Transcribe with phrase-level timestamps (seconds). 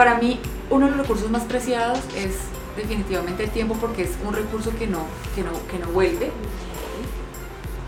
[0.00, 0.40] Para mí,
[0.70, 2.36] uno de los recursos más preciados es
[2.74, 5.00] definitivamente el tiempo porque es un recurso que no,
[5.34, 6.30] que no, que no vuelve.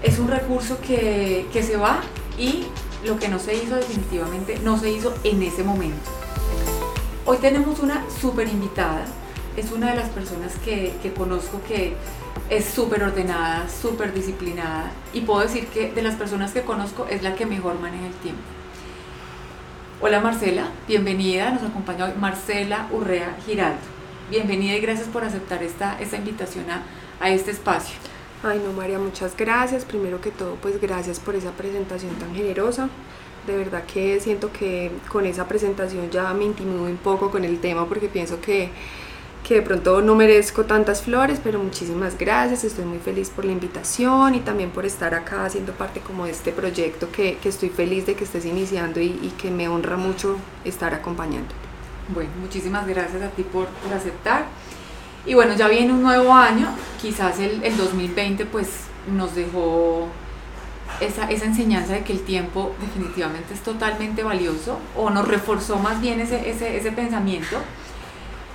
[0.03, 2.03] Es un recurso que, que se va
[2.37, 2.67] y
[3.07, 6.11] lo que no se hizo definitivamente no se hizo en ese momento.
[7.25, 9.07] Hoy tenemos una súper invitada.
[9.57, 11.95] Es una de las personas que, que conozco que
[12.51, 17.23] es súper ordenada, súper disciplinada y puedo decir que de las personas que conozco es
[17.23, 18.43] la que mejor maneja el tiempo.
[20.05, 23.79] Hola Marcela, bienvenida, nos acompaña hoy Marcela Urrea Giraldo.
[24.31, 26.83] Bienvenida y gracias por aceptar esta, esta invitación a,
[27.21, 27.95] a este espacio.
[28.43, 29.85] Ay, no, María, muchas gracias.
[29.85, 32.89] Primero que todo, pues gracias por esa presentación tan generosa.
[33.47, 37.61] De verdad que siento que con esa presentación ya me intimidó un poco con el
[37.61, 38.71] tema porque pienso que,
[39.47, 42.65] que de pronto no merezco tantas flores, pero muchísimas gracias.
[42.65, 46.31] Estoy muy feliz por la invitación y también por estar acá haciendo parte como de
[46.31, 49.97] este proyecto que, que estoy feliz de que estés iniciando y, y, que me honra
[49.97, 51.55] mucho estar acompañando.
[52.09, 54.47] Bueno, muchísimas gracias a ti por, por aceptar.
[55.27, 56.69] Y bueno, ya viene un nuevo año,
[57.01, 58.69] quizás el, el 2020 pues
[59.13, 60.09] nos dejó
[61.01, 66.01] esa, esa, enseñanza de que el tiempo definitivamente es totalmente valioso o nos reforzó más
[66.01, 67.59] bien ese, ese, ese pensamiento.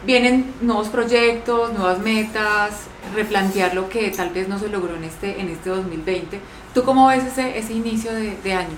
[0.05, 2.81] Vienen nuevos proyectos, nuevas metas,
[3.15, 6.39] replantear lo que tal vez no se logró en este, en este 2020.
[6.73, 8.75] ¿Tú cómo ves ese, ese inicio de, de año?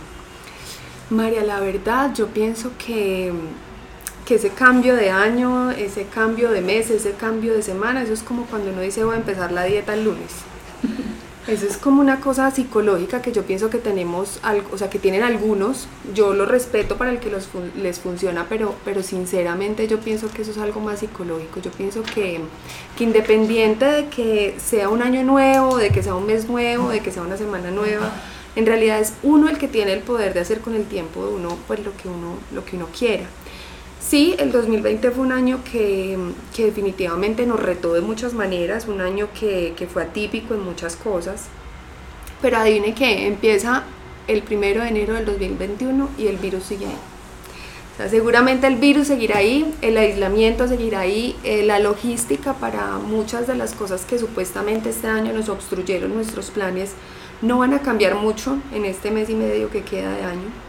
[1.09, 3.34] María, la verdad yo pienso que
[4.30, 8.22] que ese cambio de año, ese cambio de mes, ese cambio de semana, eso es
[8.22, 10.31] como cuando uno dice voy a empezar la dieta el lunes.
[11.48, 14.40] Eso es como una cosa psicológica que yo pienso que tenemos,
[14.72, 15.88] o sea, que tienen algunos.
[16.14, 20.44] Yo lo respeto para el que los, les funciona, pero, pero sinceramente yo pienso que
[20.44, 21.60] eso es algo más psicológico.
[21.62, 22.42] Yo pienso que,
[22.98, 27.00] que independiente de que sea un año nuevo, de que sea un mes nuevo, de
[27.00, 28.12] que sea una semana nueva,
[28.56, 31.34] en realidad es uno el que tiene el poder de hacer con el tiempo de
[31.34, 33.26] uno, pues lo que uno, lo que uno quiera.
[34.00, 36.18] Sí, el 2020 fue un año que,
[36.56, 40.96] que, definitivamente nos retó de muchas maneras, un año que, que, fue atípico en muchas
[40.96, 41.48] cosas,
[42.42, 43.84] pero adivine que empieza
[44.28, 46.98] el primero de enero del 2021 y el virus sigue ahí.
[47.94, 52.98] O sea, seguramente el virus seguirá ahí, el aislamiento seguirá ahí, eh, la logística para
[53.00, 56.94] muchas de las cosas que supuestamente este año nos obstruyeron nuestros planes
[57.42, 60.69] no van a cambiar mucho en este mes y medio que queda de año.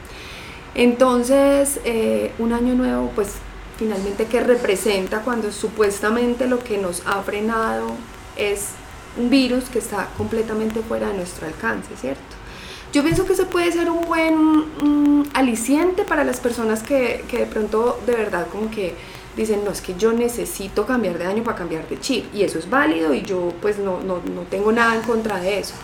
[0.74, 3.34] Entonces, eh, un año nuevo, pues
[3.76, 7.88] finalmente, ¿qué representa cuando supuestamente lo que nos ha frenado
[8.36, 8.70] es
[9.16, 12.22] un virus que está completamente fuera de nuestro alcance, ¿cierto?
[12.92, 17.38] Yo pienso que eso puede ser un buen um, aliciente para las personas que, que
[17.38, 18.94] de pronto de verdad como que
[19.36, 22.58] dicen, no, es que yo necesito cambiar de año para cambiar de chip y eso
[22.58, 25.74] es válido y yo pues no, no, no tengo nada en contra de eso.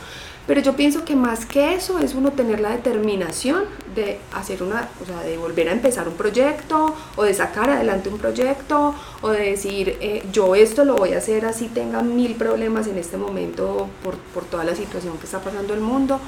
[0.47, 3.65] Pero yo pienso que más que eso es uno tener la determinación
[3.97, 8.09] de hacer una, o sea, de volver a empezar un proyecto o de sacar adelante
[8.09, 12.35] un proyecto o de decir, eh, yo esto lo voy a hacer así tenga mil
[12.37, 16.21] problemas en este momento por, por toda la situación que está pasando el mundo.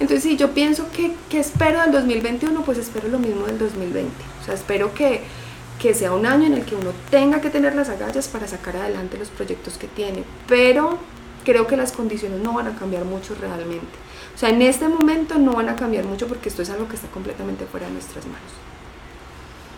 [0.00, 4.10] Entonces, si yo pienso que, que espero del 2021, pues espero lo mismo del 2020.
[4.40, 5.20] O sea, espero que,
[5.80, 8.76] que sea un año en el que uno tenga que tener las agallas para sacar
[8.76, 10.24] adelante los proyectos que tiene.
[10.48, 10.98] Pero
[11.46, 13.86] creo que las condiciones no van a cambiar mucho realmente.
[14.34, 16.96] O sea, en este momento no van a cambiar mucho porque esto es algo que
[16.96, 18.50] está completamente fuera de nuestras manos.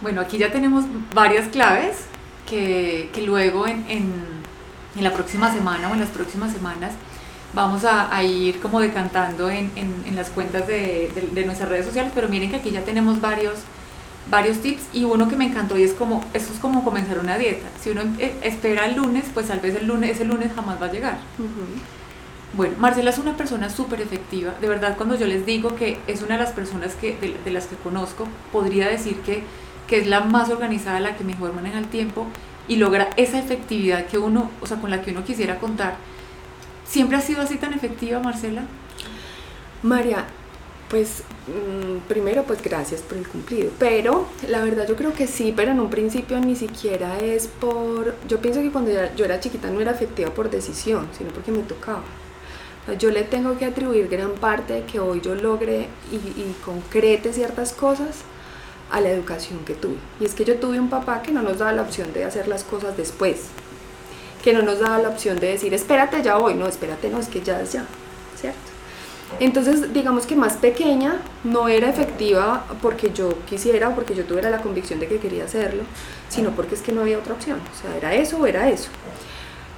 [0.01, 0.85] Bueno, aquí ya tenemos
[1.15, 2.07] varias claves
[2.49, 4.13] que, que luego en, en,
[4.97, 6.93] en, la próxima semana o en las próximas semanas
[7.53, 11.85] vamos a, a ir como decantando en, en las cuentas de, de, de nuestras redes
[11.87, 13.59] sociales, pero miren que aquí ya tenemos varios
[14.31, 17.39] varios tips y uno que me encantó y es como, eso es como comenzar una
[17.39, 17.67] dieta.
[17.81, 18.03] Si uno
[18.43, 21.19] espera el lunes, pues tal vez el lunes, ese lunes jamás va a llegar.
[21.39, 21.99] Uh -huh.
[22.55, 24.55] Bueno, Marcela es una persona súper efectiva.
[24.61, 27.51] De verdad, cuando yo les digo que es una de las personas que, de, de,
[27.51, 29.43] las que conozco, podría decir que,
[29.87, 32.27] que es la más organizada, la que mejor maneja el tiempo
[32.67, 35.97] y logra esa efectividad que uno, o sea, con la que uno quisiera contar.
[36.87, 38.63] ¿Siempre ha sido así tan efectiva, Marcela?
[39.83, 40.25] María,
[40.89, 45.53] Pues mm, primero pues gracias por el cumplido, pero la verdad yo creo que sí,
[45.55, 49.69] pero en un principio ni siquiera es por, yo pienso que cuando yo era chiquita
[49.69, 52.03] no era afectiva por decisión, sino porque me tocaba.
[52.99, 57.73] yo le tengo que atribuir gran parte de que hoy yo logre y, concrete ciertas
[57.75, 58.23] cosas
[58.91, 59.99] a la educación que tuve.
[60.21, 62.49] Y es que yo tuve un papá que no nos daba la opción de hacer
[62.49, 63.49] las cosas después,
[64.43, 67.29] que no nos daba la opción de decir, espérate, ya voy, no, espérate, no, es
[67.29, 67.85] que ya es ya.
[69.41, 74.51] Entonces, digamos que más pequeña no era efectiva porque yo quisiera o porque yo tuviera
[74.51, 75.85] la convicción de que quería hacerlo,
[76.29, 77.59] sino porque es que no había otra opción.
[77.59, 78.89] O sea, era eso o era eso.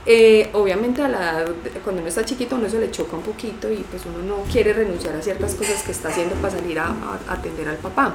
[0.07, 1.45] Eh, obviamente a la,
[1.85, 4.73] cuando uno está chiquito uno se le choca un poquito y pues uno no quiere
[4.73, 8.15] renunciar a ciertas cosas que está haciendo para salir a, a atender al papá.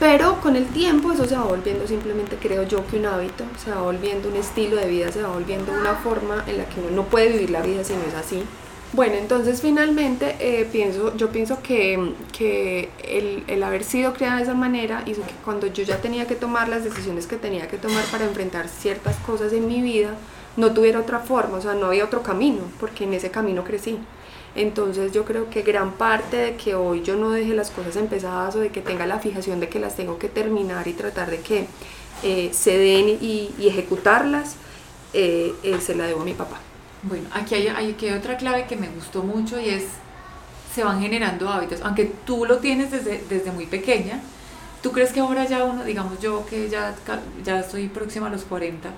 [0.00, 3.70] Pero con el tiempo eso se va volviendo simplemente, creo yo, que un hábito, se
[3.70, 6.90] va volviendo un estilo de vida, se va volviendo una forma en la que uno
[6.90, 8.42] no puede vivir la vida si no es así.
[8.92, 14.44] Bueno, entonces finalmente eh, pienso, yo pienso que, que el, el, haber sido creada de
[14.44, 17.78] esa manera hizo que cuando yo ya tenía que tomar las decisiones que tenía que
[17.78, 20.14] tomar para enfrentar ciertas cosas en mi vida,
[20.56, 23.98] no tuviera otra forma, o sea, no había otro camino, porque en ese camino crecí.
[24.54, 28.56] Entonces yo creo que gran parte de que hoy yo no deje las cosas empezadas
[28.56, 31.40] o de que tenga la fijación de que las tengo que terminar y tratar de
[31.40, 31.66] que
[32.22, 34.56] eh, se den y, ejecutarlas,
[35.12, 36.58] eh, se la debo a mi papá.
[37.08, 39.84] Bueno, aquí hay, hay, otra clave que me gustó mucho y es,
[40.74, 44.20] se van generando hábitos, aunque tú lo tienes desde, desde muy pequeña,
[44.82, 46.94] ¿tú crees que ahora ya uno, digamos yo que ya,
[47.44, 48.90] ya estoy próxima a los 40,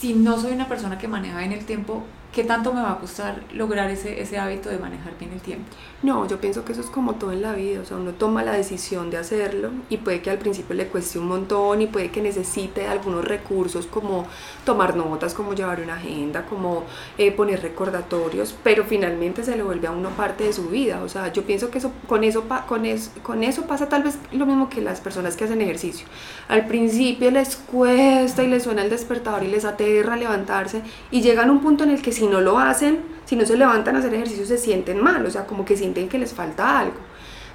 [0.00, 2.02] si no soy una persona que maneja en el tiempo,
[2.40, 5.66] ¿qué tanto me va a costar lograr ese, ese hábito de manejar bien el tiempo?
[6.02, 8.42] No, yo pienso que eso es como todo en la vida, o sea, uno toma
[8.42, 12.10] la decisión de hacerlo y puede que al principio le cueste un montón y puede
[12.10, 14.26] que necesite algunos recursos como
[14.64, 16.84] tomar notas, como llevar una agenda, como
[17.18, 21.08] eh, poner recordatorios, pero finalmente se le vuelve a uno parte de su vida, o
[21.10, 24.46] sea, yo pienso que eso, con, eso, con, eso, con eso pasa tal vez lo
[24.46, 26.06] mismo que las personas que hacen ejercicio.
[26.48, 31.50] Al principio les cuesta y les suena el despertador y les aterra levantarse y llegan
[31.50, 33.98] a un punto en el que si no lo hacen, si no se levantan a
[33.98, 36.96] hacer ejercicio, se sienten mal, o sea, como que sienten que les falta algo.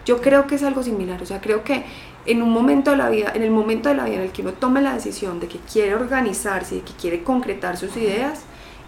[0.06, 1.83] Yo creo que es algo similar, o sea, creo que
[2.25, 4.42] en un momento de la vida, en el momento de la vida en el que
[4.42, 8.42] uno tome la decisión de que quiere organizarse, de que quiere concretar sus ideas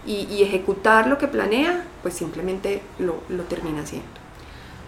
[0.06, 4.08] y, ejecutar lo que planea, pues simplemente lo, lo, termina haciendo.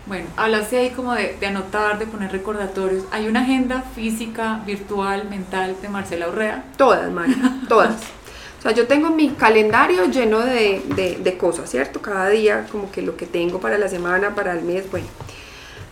[0.07, 3.05] Bueno, hablaste ahí como de, de, anotar, de poner recordatorios.
[3.11, 6.65] ¿Hay una agenda física, virtual, mental de Marcela Urrea?
[6.79, 7.37] Todas, María,
[7.69, 7.97] todas.
[8.61, 10.83] O sea, yo tengo mi calendario lleno de,
[11.19, 12.03] de, cosas, ¿cierto?
[12.03, 15.07] Cada día como que lo que tengo para la semana, para el mes, bueno.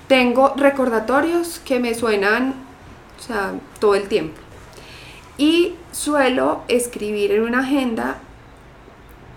[0.07, 2.55] Tengo recordatorios que me suenan,
[3.19, 4.39] o sea, todo el tiempo.
[5.39, 8.19] Y suelo escribir en una agenda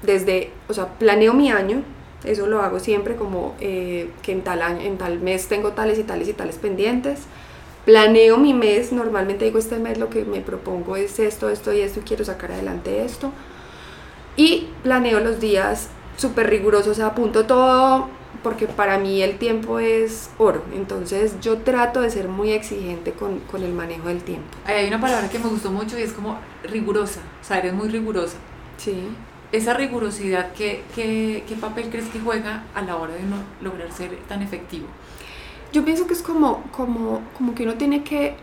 [0.01, 1.83] desde, o sea, planeo mi año,
[2.25, 5.97] eso lo hago siempre como eh, que en tal, año, en tal mes tengo tales
[5.97, 7.21] y tales y tales pendientes
[7.85, 11.81] planeo mi mes, normalmente digo este mes lo que me propongo es esto, esto y
[11.81, 13.31] esto y quiero sacar adelante esto.
[14.37, 18.09] Y planeo los días súper rigurosos, apunto todo
[18.43, 23.39] porque para mí el tiempo es oro, entonces yo trato de ser muy exigente con,
[23.41, 24.47] con el manejo del tiempo.
[24.65, 27.89] Hay una palabra que me gustó mucho y es como rigurosa, o sea, eres muy
[27.89, 28.37] rigurosa.
[28.77, 29.09] Sí.
[29.51, 33.91] Esa rigurosidad, ¿qué, qué, qué papel crees que juega a la hora de no lograr
[33.91, 34.87] ser tan efectivo?
[35.71, 38.35] Yo pienso que es como, como, como que uno tiene que,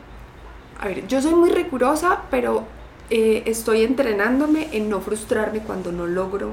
[0.81, 2.65] a ver, yo soy muy rigurosa, pero
[3.11, 6.53] eh, estoy entrenándome en no frustrarme cuando no logro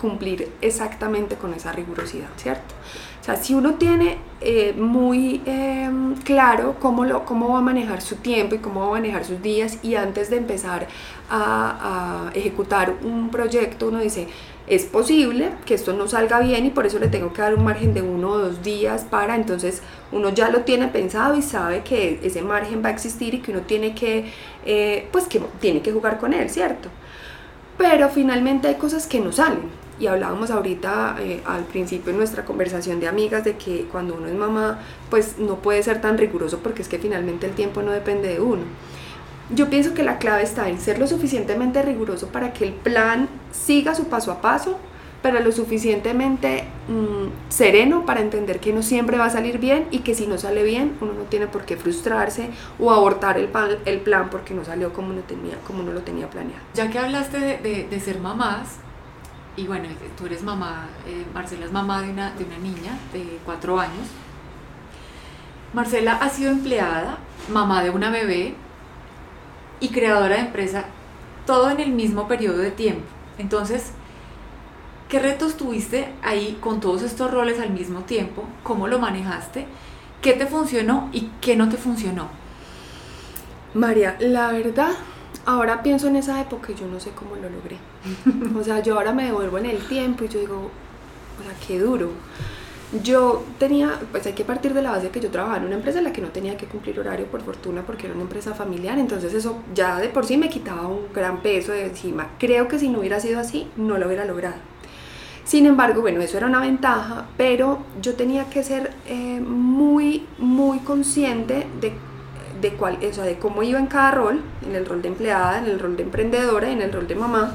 [0.00, 2.74] cumplir exactamente con esa rigurosidad, ¿cierto?
[3.20, 8.00] O sea, si uno tiene eh, muy em, claro cómo, lo, cómo va a manejar
[8.00, 10.86] su tiempo y cómo va a manejar sus días y antes de empezar
[11.28, 14.28] a, a ejecutar un proyecto, uno dice,
[14.66, 17.64] es posible que esto no salga bien y por eso le tengo que dar un
[17.64, 19.80] margen de uno o dos días para, entonces
[20.10, 23.52] uno ya lo tiene pensado y sabe que ese margen va a existir y que
[23.52, 24.32] uno tiene que,
[24.64, 26.88] eh, pues que tiene que jugar con él, ¿cierto?
[27.78, 29.86] Pero finalmente hay cosas que no salen.
[29.98, 34.26] Y hablábamos ahorita eh, al principio en nuestra conversación de amigas de que cuando uno
[34.26, 37.92] es mamá, pues no puede ser tan riguroso porque es que finalmente el tiempo no
[37.92, 38.62] depende de uno.
[39.50, 43.28] Yo pienso que la clave está en ser lo suficientemente riguroso para que el plan
[43.52, 44.78] siga su paso a paso,
[45.22, 50.00] pero lo suficientemente mm, sereno para entender que no siempre va a salir bien y
[50.00, 53.48] que si no sale bien uno no tiene por qué frustrarse o abortar el,
[54.00, 56.62] plan porque no salió como uno, tenía, como uno lo tenía planeado.
[56.74, 58.76] Ya que hablaste de, de, ser mamás,
[59.56, 59.88] y bueno,
[60.18, 64.06] tú eres mamá, eh, Marcela es mamá de una, de una niña de cuatro años.
[65.72, 67.18] Marcela ha sido empleada,
[67.50, 68.54] mamá de una bebé,
[69.80, 70.84] y creadora de empresa,
[71.46, 73.04] todo en el mismo periodo de tiempo.
[73.38, 73.92] Entonces,
[75.08, 78.42] ¿Qué retos tuviste ahí con todos estos roles al mismo tiempo?
[78.64, 79.64] ¿Cómo lo manejaste?
[80.20, 82.28] ¿Qué te funcionó y qué no te funcionó?
[83.72, 84.90] María, la verdad,
[85.44, 87.78] ahora pienso en esa época y yo no sé cómo lo logré.
[88.58, 90.70] o sea, yo ahora me devuelvo en el tiempo y yo digo,
[91.38, 92.10] o sea, qué duro.
[93.02, 95.98] Yo tenía, pues hay que partir de la base que yo trabajaba en una empresa
[95.98, 98.96] en la que no tenía que cumplir horario por fortuna porque era una empresa familiar,
[98.98, 102.28] entonces eso ya de por sí me quitaba un gran peso de encima.
[102.38, 104.56] Creo que si no hubiera sido así, no lo hubiera logrado.
[105.44, 110.78] Sin embargo, bueno, eso era una ventaja, pero yo tenía que ser eh, muy, muy
[110.80, 111.92] consciente de,
[112.60, 115.58] de, cuál, o sea, de cómo iba en cada rol, en el rol de empleada,
[115.58, 117.52] en el rol de emprendedora, en el rol de mamá,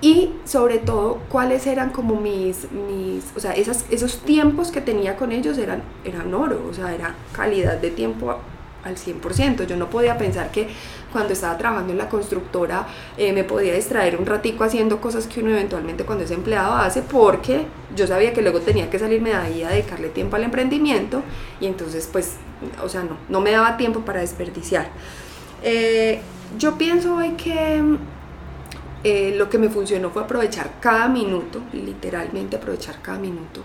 [0.00, 5.16] y sobre todo cuáles eran como mis, mis o sea, esas, esos tiempos que tenía
[5.16, 8.36] con ellos eran, eran oro, o sea, era calidad de tiempo
[8.84, 9.66] al 100%.
[9.66, 10.68] Yo no podía pensar que
[11.12, 12.86] cuando estaba trabajando en la constructora
[13.16, 17.02] eh, me podía distraer un ratico haciendo cosas que uno eventualmente cuando es empleado hace
[17.02, 21.22] porque yo sabía que luego tenía que salirme de ahí a dedicarle tiempo al emprendimiento
[21.60, 22.34] y entonces pues,
[22.84, 24.88] o sea, no, no me daba tiempo para desperdiciar.
[25.62, 26.20] Eh,
[26.58, 27.82] yo pienso hoy que
[29.04, 33.62] eh, lo que me funcionó fue aprovechar cada minuto, literalmente aprovechar cada minuto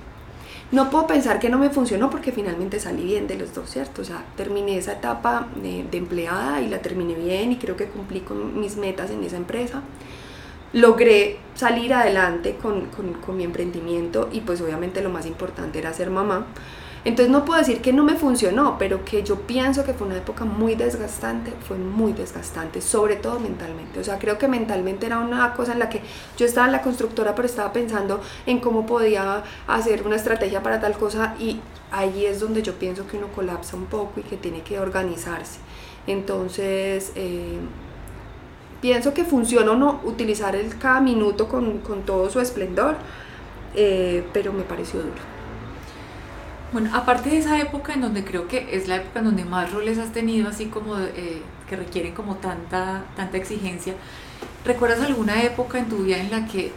[0.71, 4.01] no puedo pensar que no me funcionó porque finalmente salí bien de los dos, ¿cierto?
[4.01, 8.21] O sea, terminé esa etapa de, empleada y la terminé bien y creo que cumplí
[8.21, 9.81] con mis metas en esa empresa.
[10.71, 15.91] Logré salir adelante con, con, con mi emprendimiento y pues obviamente lo más importante era
[15.91, 16.45] ser mamá.
[17.03, 20.17] Entonces no puedo decir que no me funcionó, pero que yo pienso que fue una
[20.17, 23.99] época muy desgastante, fue muy desgastante, sobre todo mentalmente.
[23.99, 26.01] O sea, creo que mentalmente era una cosa en la que
[26.37, 30.79] yo estaba en la constructora, pero estaba pensando en cómo podía hacer una estrategia para
[30.79, 31.59] tal cosa y
[31.91, 35.59] ahí es donde yo pienso que uno colapsa un poco y que tiene que organizarse.
[36.05, 37.57] Entonces, eh,
[38.79, 42.95] pienso que funciona o no utilizar el cada minuto con, con todo su esplendor,
[43.75, 45.30] eh, pero me pareció duro.
[46.71, 49.73] Bueno, aparte de esa época en donde creo que es la época en donde más
[49.73, 53.93] roles has tenido, así como eh, que requieren como tanta, tanta exigencia,
[54.63, 56.71] ¿recuerdas alguna época en tu vida en la que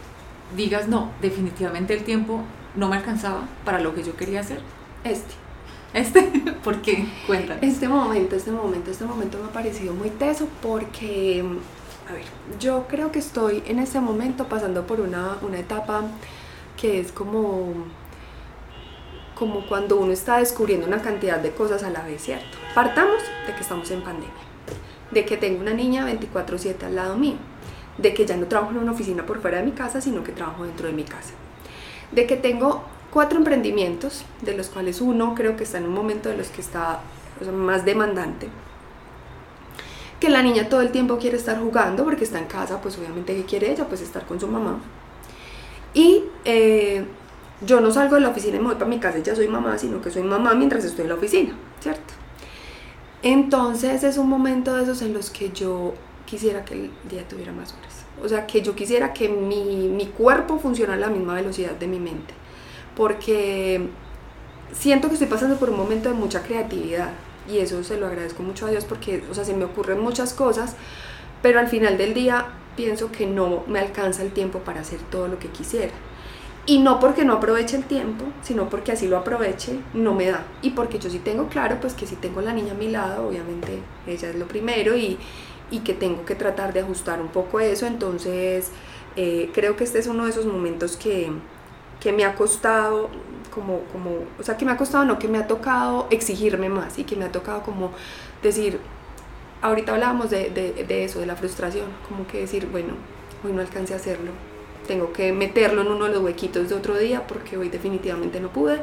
[0.57, 2.41] digas, no, definitivamente el tiempo
[2.75, 4.59] no me alcanzaba para lo que yo quería hacer?
[5.05, 5.33] Este.
[5.93, 6.21] ¿Este?
[6.63, 7.07] ¿Por qué?
[7.25, 7.63] Cuéntanos.
[7.63, 11.41] Este momento, este momento, este momento me ha parecido muy teso porque,
[12.09, 12.25] a ver,
[12.59, 16.03] yo creo que estoy en este momento pasando por una, una etapa
[16.75, 17.73] que es como
[19.35, 22.57] como cuando uno está descubriendo una cantidad de cosas a la vez, ¿cierto?
[22.73, 24.31] Partamos de que estamos en pandemia,
[25.11, 27.35] de que tengo una niña 24/7 al lado mío,
[27.97, 30.31] de que ya no trabajo en una oficina por fuera de mi casa, sino que
[30.31, 31.33] trabajo dentro de mi casa,
[32.11, 36.29] de que tengo cuatro emprendimientos, de los cuales uno creo que está en un momento
[36.29, 37.01] de los que está
[37.53, 38.47] más demandante,
[40.19, 43.35] que la niña todo el tiempo quiere estar jugando porque está en casa, pues obviamente
[43.35, 44.79] que quiere ella, pues estar con su mamá.
[45.93, 47.05] Y eh,
[47.61, 49.47] yo no salgo de la oficina y me voy para mi casa y ya soy
[49.47, 52.13] mamá, sino que soy mamá mientras estoy en la oficina, ¿cierto?
[53.23, 55.93] Entonces es un momento de esos en los que yo
[56.25, 58.05] quisiera que el día tuviera más horas.
[58.23, 61.87] O sea, que yo quisiera que mi, mi cuerpo funcionara a la misma velocidad de
[61.87, 62.33] mi mente.
[62.95, 63.89] Porque
[64.71, 67.09] siento que estoy pasando por un momento de mucha creatividad.
[67.49, 70.33] Y eso se lo agradezco mucho a Dios porque, o sea, se me ocurren muchas
[70.33, 70.75] cosas,
[71.41, 75.27] pero al final del día pienso que no me alcanza el tiempo para hacer todo
[75.27, 75.93] lo que quisiera.
[76.67, 80.45] Y no porque no aproveche el tiempo, sino porque así lo aproveche, no me da.
[80.63, 83.27] Y porque yo sí tengo claro, pues que si tengo la niña a mi lado,
[83.27, 85.19] obviamente ella es lo primero y,
[85.69, 87.85] y que tengo que tratar de ajustar un poco eso.
[87.85, 88.71] Entonces,
[89.15, 91.31] eh, creo que este es uno de esos momentos que,
[91.99, 93.09] que me ha costado,
[93.53, 96.97] como, como, o sea, que me ha costado, no, que me ha tocado exigirme más
[96.99, 97.91] y que me ha tocado como
[98.41, 98.79] decir,
[99.61, 102.93] ahorita hablábamos de, de, de eso, de la frustración, como que decir, bueno,
[103.43, 104.31] hoy no alcancé a hacerlo,
[104.85, 108.49] tengo que meterlo en uno de los huequitos de otro día porque hoy definitivamente no
[108.49, 108.79] pude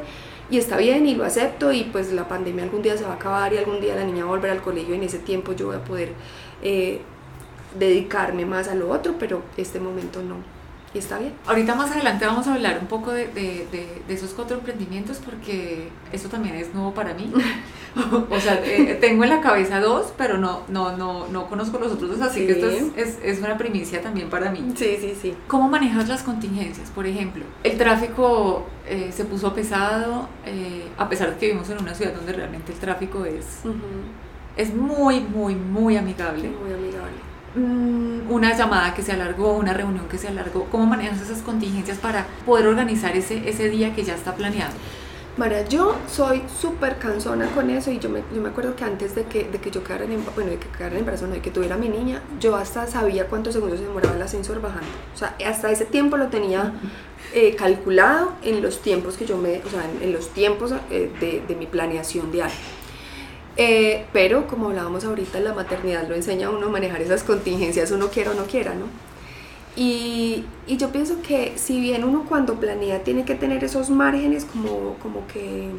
[0.49, 3.15] y está bien y lo acepto y pues la pandemia algún día se va a
[3.15, 5.53] acabar y algún día la niña va a volver al colegio y en ese tiempo
[5.53, 6.09] yo voy a poder
[6.61, 7.01] eh,
[7.77, 10.52] dedicarme más a lo otro, pero este momento no.
[10.93, 11.33] Y está bien.
[11.47, 13.67] Ahorita más adelante vamos a hablar un poco de, de,
[14.07, 17.33] de, esos cuatro emprendimientos porque eso también es nuevo para mí.
[18.29, 21.93] o sea, eh, tengo en la cabeza dos, pero no, no, no, no conozco los
[21.93, 24.63] otros dos, así que esto es, es, es, una primicia también para mí.
[24.75, 25.35] Sí, sí, sí.
[25.47, 26.91] ¿Cómo manejas las contingencias?
[26.91, 31.79] Por ejemplo, el tráfico eh, se puso pesado, eh, a pesar de que vivimos en
[31.79, 33.61] una ciudad donde realmente el tráfico es,
[34.57, 36.49] es muy, muy, muy amigable.
[36.49, 41.41] Muy amigable una llamada que se alargó, una reunión que se alargó, ¿cómo manejas esas
[41.41, 44.73] contingencias para poder organizar ese, ese día que ya está planeado?
[45.35, 49.15] María, yo soy súper cansona con eso y yo me, yo me acuerdo que antes
[49.15, 51.41] de que, de que yo quedara en, bueno, de que quedara en embarazo, no, de
[51.41, 54.87] que tuviera mi niña, yo hasta sabía cuántos segundos se demoraba el ascensor bajando.
[55.15, 56.73] O sea, hasta ese tiempo lo tenía
[57.33, 61.43] eh, calculado en los tiempos que yo me, o sea, en, los tiempos eh, de,
[61.47, 62.55] de, mi planeación diaria.
[63.55, 67.91] Eh, pero como hablábamos ahorita, la maternidad lo enseña a uno a manejar esas contingencias,
[67.91, 68.85] uno quiera o no quiera, ¿no?
[69.75, 74.45] Y, y, yo pienso que si bien uno cuando planea tiene que tener esos márgenes
[74.45, 75.69] como, como que,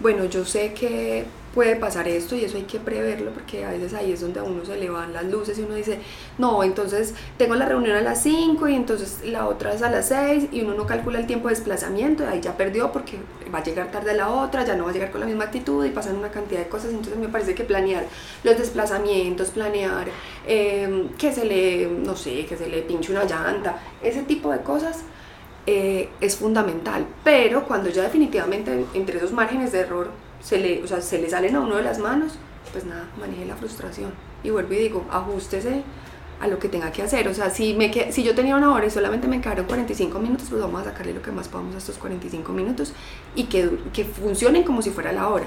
[0.00, 3.94] bueno, yo sé que puede pasar esto y eso hay que preverlo porque a veces
[3.94, 5.98] ahí es donde a uno se le van las luces y uno dice,
[6.38, 10.08] no, entonces tengo la reunión a las 5 y entonces la otra es a las
[10.08, 13.18] 6 y uno no calcula el tiempo de desplazamiento y ahí ya perdió porque
[13.52, 15.84] va a llegar tarde la otra, ya no va a llegar con la misma actitud
[15.84, 18.04] y pasan una cantidad de cosas, entonces me parece que planear
[18.44, 20.08] los desplazamientos, planear
[20.46, 24.60] em, que se le, no sé, que se le pinche una llanta, ese tipo de
[24.60, 25.02] cosas.
[25.66, 30.86] Eh, es fundamental, pero cuando ya definitivamente entre esos márgenes de error se le, o
[30.86, 32.34] sea, se le salen a uno de las manos,
[32.72, 34.12] pues nada, maneje la frustración.
[34.42, 35.82] Y vuelvo y digo, ajustese
[36.40, 37.28] a lo que tenga que hacer.
[37.28, 40.18] O sea, si, me que, si yo tenía una hora y solamente me quedaron 45
[40.18, 42.92] minutos, pues vamos a sacarle lo que más podamos a estos 45 minutos
[43.34, 45.46] y que, que funcionen como si fuera la hora.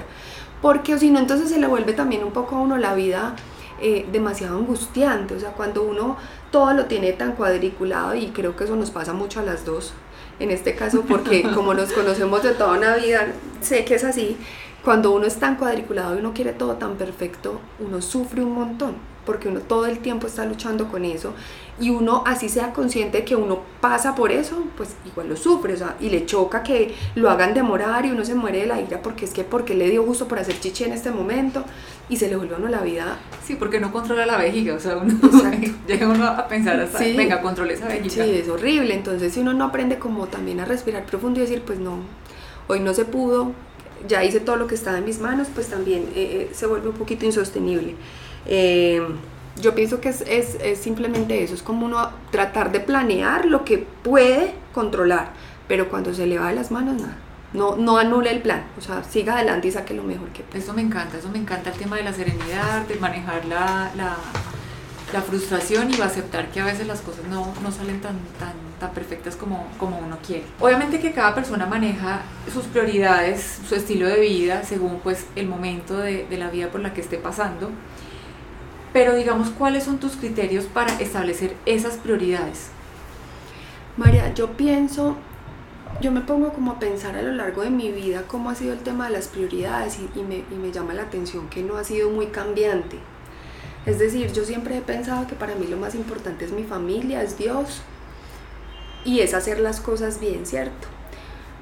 [0.62, 3.34] Porque si no, entonces se le vuelve también un poco a uno la vida
[3.82, 5.34] eh, demasiado angustiante.
[5.34, 6.16] O sea, cuando uno
[6.52, 9.92] todo lo tiene tan cuadriculado, y creo que eso nos pasa mucho a las dos,
[10.38, 14.36] en este caso, porque como nos conocemos de toda una vida, sé que es así
[14.84, 18.96] cuando uno es tan cuadriculado y uno quiere todo tan perfecto, uno sufre un montón,
[19.24, 21.32] porque uno todo el tiempo está luchando con eso
[21.80, 25.72] y uno así sea consciente de que uno pasa por eso, pues igual lo sufre,
[25.72, 28.80] o sea, y le choca que lo hagan demorar y uno se muere de la
[28.80, 31.64] ira porque es que porque le dio gusto por hacer chichi en este momento
[32.10, 33.16] y se le vuelve a uno la vida.
[33.42, 35.14] Sí, porque no controla la vejiga, o sea, uno
[35.88, 38.24] llega uno a pensar hasta, venga, controle esa vejiga.
[38.24, 41.62] Sí, es horrible, entonces si uno no aprende como también a respirar profundo y decir,
[41.62, 42.00] pues no,
[42.68, 43.52] hoy no se pudo,
[44.06, 46.88] ya hice todo lo que estaba en mis manos, pues también eh, eh, se vuelve
[46.88, 47.94] un poquito insostenible.
[48.46, 49.02] Eh,
[49.60, 53.64] yo pienso que es, es, es, simplemente eso, es como uno tratar de planear lo
[53.64, 55.32] que puede controlar,
[55.68, 57.18] pero cuando se le va de las manos, nada.
[57.52, 60.58] No, no anule el plan, o sea, siga adelante y saque lo mejor que pueda.
[60.58, 64.16] Eso me encanta, eso me encanta el tema de la serenidad, de manejar la, la,
[65.12, 68.94] la frustración y aceptar que a veces las cosas no, no salen tan, tan tan
[68.94, 70.44] perfectas como, como uno quiere.
[70.60, 75.96] Obviamente que cada persona maneja sus prioridades, su estilo de vida, según pues el momento
[75.96, 77.70] de, de la vida por la que esté pasando.
[78.92, 82.68] Pero digamos, ¿cuáles son tus criterios para establecer esas prioridades?
[83.96, 85.16] María, yo pienso,
[86.00, 88.72] yo me pongo como a pensar a lo largo de mi vida cómo ha sido
[88.72, 91.84] el tema de las prioridades y, me, y me llama la atención que no ha
[91.84, 92.98] sido muy cambiante.
[93.86, 97.22] Es decir, yo siempre he pensado que para mí lo más importante es mi familia,
[97.22, 97.82] es Dios,
[99.04, 100.88] y es hacer las cosas bien, ¿cierto?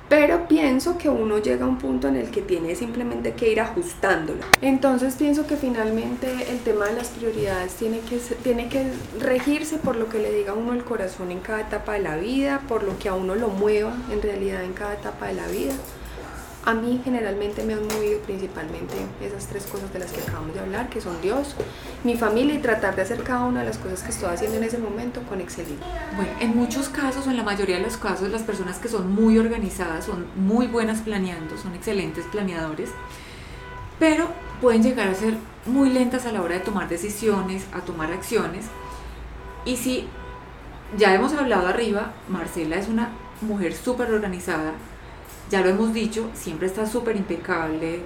[0.09, 3.61] Pero pienso que uno llega a un punto en el que tiene simplemente que ir
[3.61, 4.40] ajustándolo.
[4.61, 8.85] Entonces pienso que finalmente el tema de las prioridades tiene que, tiene que
[9.18, 12.16] regirse por lo que le diga a uno el corazón en cada etapa de la
[12.16, 15.46] vida, por lo que a uno lo mueva en realidad en cada etapa de la
[15.48, 15.72] vida
[16.64, 20.61] a mí generalmente me han movido principalmente esas tres cosas de las que acabamos de
[20.61, 21.57] hablar, que son Dios,
[22.05, 24.64] mi familia y tratar de hacer cada una de las cosas que estoy haciendo en
[24.64, 25.85] ese momento con excelencia.
[26.16, 29.12] Bueno, en muchos casos, o en la mayoría de los casos, las personas que son
[29.12, 32.90] muy organizadas son muy buenas planeando, son excelentes planeadores,
[33.98, 34.29] pero
[34.61, 35.35] pueden llegar a ser
[35.66, 38.66] muy lentas a la hora de tomar decisiones, a tomar acciones.
[39.64, 40.09] Y si
[40.96, 44.72] ya hemos hablado arriba, Marcela es una mujer súper organizada,
[45.52, 48.00] ya lo hemos dicho, siempre está súper impecable,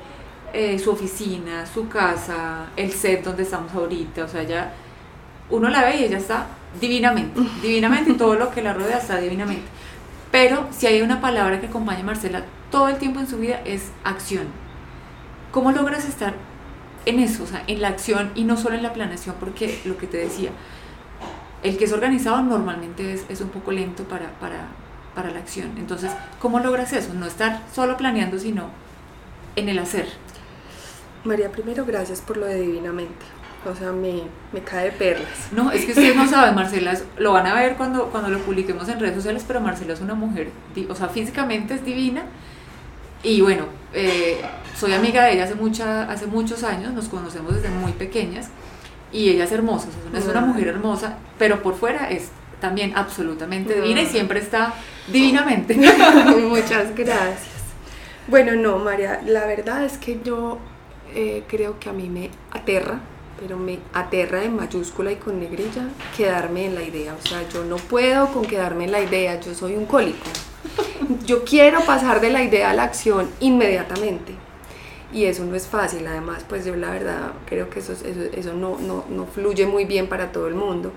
[0.53, 4.75] eh, su oficina, su casa, el set donde estamos ahorita, o sea, ya
[5.49, 6.49] uno la ve y ella está
[6.81, 9.69] divinamente, divinamente y todo lo que la rodea está divinamente.
[10.33, 13.61] Pero si hay una palabra que acompaña a Marcela todo el tiempo en su vida
[13.65, 14.49] es acción.
[15.53, 16.35] ¿Cómo logras estar
[17.07, 19.37] en eso, o sea, en la acción y no solo en la planeación?
[19.39, 20.51] Porque lo que te decía,
[21.63, 24.67] el que es organizado normalmente es, es un poco lento para, para,
[25.17, 25.73] para la acción.
[25.79, 27.13] Entonces, ¿cómo logras eso?
[27.15, 28.69] No estar solo planeando, sino
[29.57, 30.07] en el hacer.
[31.25, 33.25] María, primero gracias por lo de divinamente.
[33.69, 35.49] O sea, me, me cae de perlas.
[35.51, 38.89] No, es que ustedes no saben, Marcela, lo van a ver cuando, cuando lo publiquemos
[38.89, 40.51] en redes sociales, pero Marcela es una mujer,
[40.89, 42.23] o sea, físicamente es divina.
[43.25, 44.41] Y bueno, eh,
[44.77, 48.51] soy amiga de ella hace, mucha, hace muchos años, nos conocemos desde muy pequeñas,
[49.11, 54.03] y ella es hermosa, es una mujer hermosa, pero por fuera es también absolutamente divina
[54.03, 54.75] y siempre está
[55.09, 55.75] divinamente.
[56.49, 57.57] Muchas gracias.
[58.29, 60.59] Bueno, no, María, la verdad es que yo
[61.15, 63.01] eh, creo que a mí me aterra,
[63.41, 67.15] pero me aterra en mayúscula y con negrilla quedarme en la idea.
[67.15, 70.27] O sea, yo no puedo con quedarme en la idea, yo soy un cólico.
[71.27, 74.35] yo quiero pasar de la idea a la acción inmediatamente.
[75.13, 78.53] Y eso no es fácil, además, pues yo la verdad creo que eso, eso, eso
[78.55, 80.93] no, no, no fluye muy bien para todo el mundo.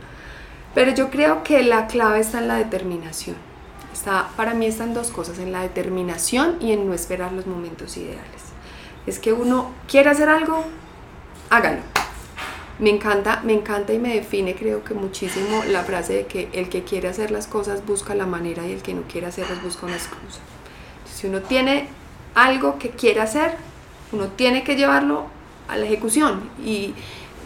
[0.73, 3.35] Pero yo creo que la clave está en la determinación.
[3.91, 7.97] Está, para mí están dos cosas, en la determinación y en no esperar los momentos
[7.97, 8.49] ideales.
[9.07, 10.63] Es que uno quiere hacer algo,
[11.49, 11.81] hágalo.
[12.77, 16.69] Me encanta, me encanta y me define creo que muchísimo la frase de que el
[16.69, 19.85] que quiere hacer las cosas busca la manera y el que no quiere hacerlas busca
[19.85, 20.39] una excusa.
[21.13, 21.89] si uno tiene
[22.35, 23.57] algo que quiere hacer,
[24.13, 25.25] uno tiene que llevarlo
[25.67, 26.93] a la ejecución y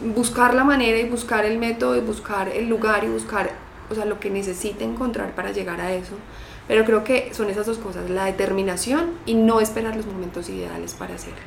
[0.04, 3.52] buscar la manera y buscar el método y buscar el lugar y buscar,
[3.90, 6.16] o sea, lo que necesite encontrar para llegar a eso.
[6.68, 10.94] Pero creo que son esas dos cosas, la determinación y no esperar los momentos ideales
[10.94, 11.40] para hacerlo.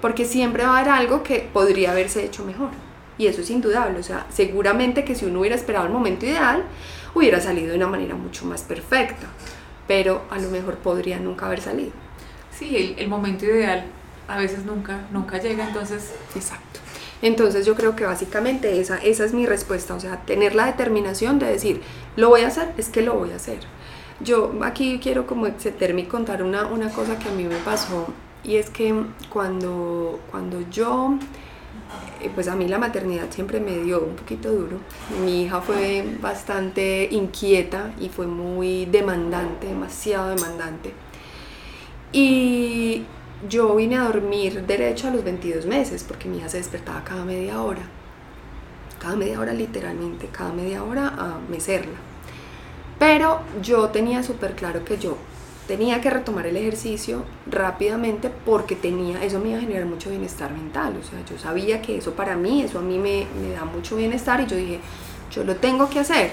[0.00, 2.70] Porque siempre va a haber algo que podría haberse hecho mejor.
[3.18, 3.98] Y eso es indudable.
[4.00, 6.64] O sea, seguramente que si uno hubiera esperado el momento ideal,
[7.14, 9.28] hubiera salido de una manera mucho más perfecta.
[9.86, 11.92] Pero a lo mejor podría nunca haber salido.
[12.50, 13.84] Sí, el, el momento ideal
[14.28, 16.14] a veces nunca, nunca llega, entonces...
[16.34, 16.80] Exacto.
[17.22, 21.38] Entonces yo creo que básicamente esa, esa es mi respuesta, o sea, tener la determinación
[21.38, 21.80] de decir,
[22.16, 23.60] lo voy a hacer, es que lo voy a hacer.
[24.20, 28.08] Yo aquí quiero como extenderme y contar una, una cosa que a mí me pasó
[28.44, 28.92] y es que
[29.30, 31.14] cuando, cuando yo,
[32.20, 34.78] eh, pues a mí la maternidad siempre me dio un poquito duro,
[35.24, 40.92] mi hija fue bastante inquieta y fue muy demandante, demasiado demandante.
[42.12, 43.04] Y
[43.48, 47.24] yo vine a dormir derecho a los 22 meses porque mi hija se despertaba cada
[47.24, 47.82] media hora.
[49.00, 51.98] Cada media hora literalmente, cada media hora a mecerla.
[52.98, 55.16] Pero yo tenía súper claro que yo
[55.66, 60.52] tenía que retomar el ejercicio rápidamente porque tenía, eso me iba a generar mucho bienestar
[60.52, 60.94] mental.
[61.00, 63.96] O sea, yo sabía que eso para mí, eso a mí me, me da mucho
[63.96, 64.78] bienestar y yo dije,
[65.32, 66.30] yo lo tengo que hacer.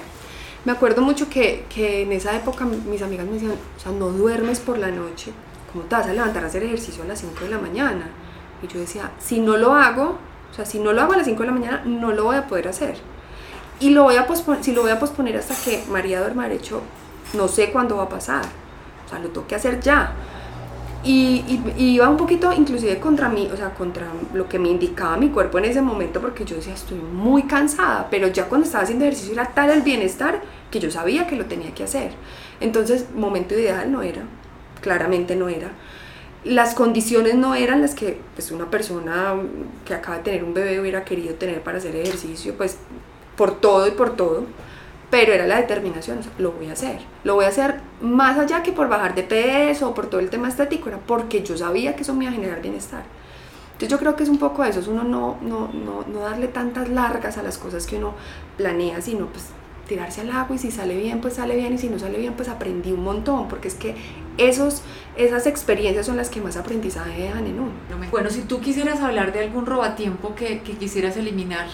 [0.63, 4.09] Me acuerdo mucho que, que en esa época mis amigas me decían, o sea, no
[4.09, 5.31] duermes por la noche
[5.71, 8.09] ¿cómo te vas a levantar a hacer ejercicio a las 5 de la mañana?
[8.61, 10.17] Y yo decía, si no lo hago,
[10.51, 12.35] o sea, si no lo hago a las 5 de la mañana, no lo voy
[12.35, 12.97] a poder hacer.
[13.79, 16.81] Y lo voy a posponer, si lo voy a posponer hasta que María duerma derecho,
[17.33, 18.43] no sé cuándo va a pasar.
[19.05, 20.13] O sea, lo tengo que hacer ya.
[21.01, 25.29] Y, iba un poquito inclusive contra mí, o sea, contra lo que me indicaba mi
[25.29, 29.05] cuerpo en ese momento, porque yo decía, estoy muy cansada, pero ya cuando estaba haciendo
[29.05, 32.11] ejercicio era tal el bienestar que yo sabía que lo tenía que hacer.
[32.59, 34.23] Entonces, momento ideal no era
[34.81, 35.71] claramente no era.
[36.43, 39.35] Las condiciones no eran las que pues, una persona
[39.85, 42.77] que acaba de tener un bebé hubiera querido tener para hacer ejercicio, pues
[43.35, 44.45] por todo y por todo,
[45.09, 46.99] pero era la determinación, lo voy a hacer.
[47.23, 50.29] Lo voy a hacer más allá que por bajar de peso o por todo el
[50.29, 53.03] tema estético, era porque yo sabía que eso me iba a generar bienestar.
[53.73, 56.49] Entonces yo creo que es un poco eso, es uno no, no, no, no darle
[56.49, 58.13] tantas largas a las cosas que uno
[58.57, 59.45] planea, sino pues
[59.89, 62.33] tirarse al agua y si sale bien, pues sale bien y si no sale bien,
[62.35, 63.95] pues aprendí un montón, porque es que
[64.37, 64.83] esos,
[65.17, 67.71] esas experiencias son las que más aprendizaje dejan en uno.
[68.11, 71.67] Bueno, si tú quisieras hablar de algún robatiempo que, que quisieras eliminar,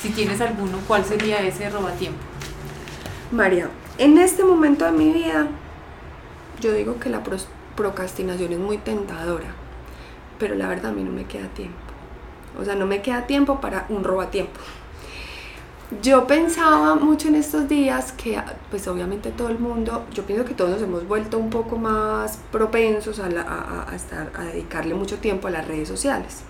[0.00, 2.18] si tienes alguno, ¿cuál sería ese robatiempo?
[3.30, 5.46] María, en este momento de mi vida,
[6.60, 7.22] yo digo que la
[7.76, 9.54] procrastinación es muy tentadora,
[10.38, 11.76] pero la verdad a mí no me queda tiempo.
[12.58, 14.58] O sea, no me queda tiempo para un robatiempo.
[16.00, 20.54] Yo pensaba mucho en estos días que, pues obviamente todo el mundo, yo pienso que
[20.54, 25.48] todos nos hemos vuelto un poco más propensos a, a, estar, a dedicarle mucho tiempo
[25.48, 26.42] a las redes sociales.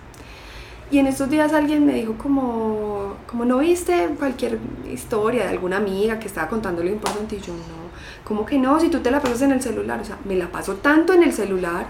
[0.91, 4.59] Y en estos días alguien me dijo como, como no viste cualquier
[4.91, 7.83] historia de alguna amiga que estaba contando lo importante y yo no,
[8.25, 10.53] como que no, si tú te la pasas en el celular, o sea, me la
[10.53, 11.87] paso tanto en el celular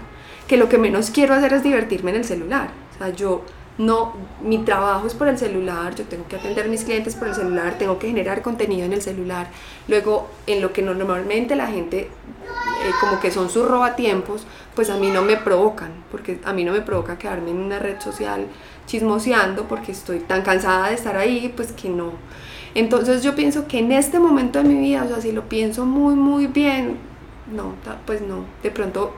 [0.47, 2.69] que lo que menos quiero hacer es divertirme en el celular.
[2.95, 3.43] O sea, yo
[3.77, 7.27] no, mi trabajo es por el celular, yo tengo que atender a mis clientes por
[7.27, 9.49] el celular, tengo que generar contenido en el celular.
[9.87, 14.97] Luego, en lo que normalmente la gente, eh, como que son sus robatiempos, pues a
[14.97, 18.45] mí no me provocan, porque a mí no me provoca quedarme en una red social
[18.85, 22.11] chismoseando, porque estoy tan cansada de estar ahí, pues que no.
[22.75, 25.85] Entonces yo pienso que en este momento de mi vida, o sea, si lo pienso
[25.85, 26.97] muy, muy bien,
[27.51, 27.73] no,
[28.05, 29.13] pues no, de pronto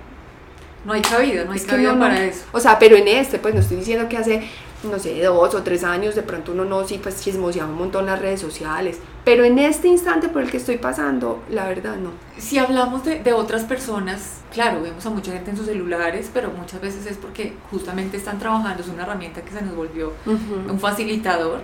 [0.86, 2.46] no hay cabida, no hay cabida para eso.
[2.52, 4.48] O sea, pero en este, pues no estoy diciendo que hace,
[4.84, 8.06] no sé, dos o tres años de pronto uno no, sí, pues chismoseaba un montón
[8.06, 9.00] las redes sociales.
[9.24, 12.12] Pero en este instante por el que estoy pasando, la verdad no.
[12.38, 16.52] Si hablamos de, de otras personas, claro, vemos a mucha gente en sus celulares, pero
[16.52, 20.80] muchas veces es porque justamente están trabajando, es una herramienta que se nos volvió un
[20.80, 21.62] facilitador.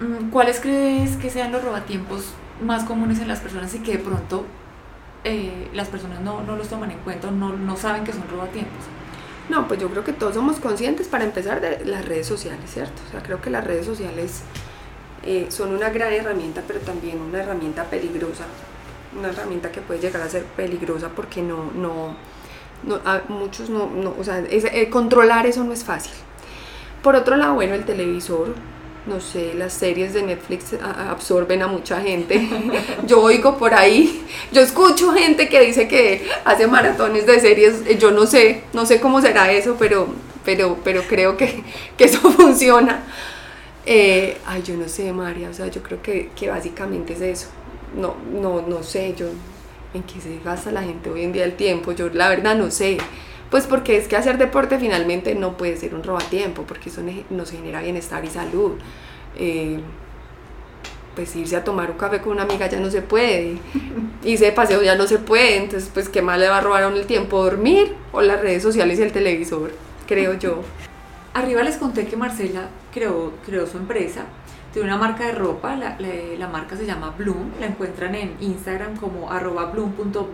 [0.00, 2.24] Mm, ¿Cuáles crees que sean los robatiempos
[2.64, 4.46] más comunes en las personas y que de pronto
[5.24, 8.84] eh, las personas no, no, los toman en cuenta, no, no saben que son robatiempos?
[9.48, 13.02] No, pues yo creo que todos somos conscientes para empezar de las redes sociales, ¿cierto?
[13.08, 14.42] O sea, creo que las redes sociales
[15.22, 18.44] eh, son una gran herramienta, pero también una herramienta peligrosa
[19.16, 22.16] una herramienta que puede llegar a ser peligrosa porque no, no,
[22.82, 26.12] no a muchos no, no, o sea, eh, controlar eso no es fácil.
[27.02, 28.54] Por otro lado, bueno, el televisor,
[29.06, 32.48] no sé, las series de Netflix absorben a mucha gente.
[33.06, 37.98] Yo oigo por ahí, yo escucho gente que dice que hace maratones de series, eh,
[37.98, 40.08] yo no sé, no sé cómo será eso, pero,
[40.44, 41.62] pero, pero creo que,
[41.98, 43.04] que eso funciona.
[43.86, 47.48] Eh, ay, yo no sé, María, o sea, yo creo que, que básicamente es eso.
[47.94, 49.26] No, no, no sé, yo,
[49.92, 51.92] ¿en qué se gasta la gente hoy en día el tiempo?
[51.92, 52.96] Yo la verdad no sé.
[53.54, 57.52] Pues porque es que hacer deporte finalmente no puede ser un robatiempo, porque eso nos
[57.52, 58.72] genera bienestar y salud.
[59.36, 59.78] Eh,
[61.14, 63.58] pues irse a tomar un café con una amiga ya no se puede,
[64.24, 66.82] irse de paseo ya no se puede, entonces pues qué más le va a robar
[66.82, 69.70] a uno el tiempo, dormir o las redes sociales y el televisor,
[70.08, 70.62] creo yo.
[71.32, 74.24] Arriba les conté que Marcela creó, creó su empresa,
[74.72, 78.96] tiene una marca de ropa, la, la, marca se llama Bloom, la encuentran en Instagram
[78.96, 80.24] como arroba bloom.bm.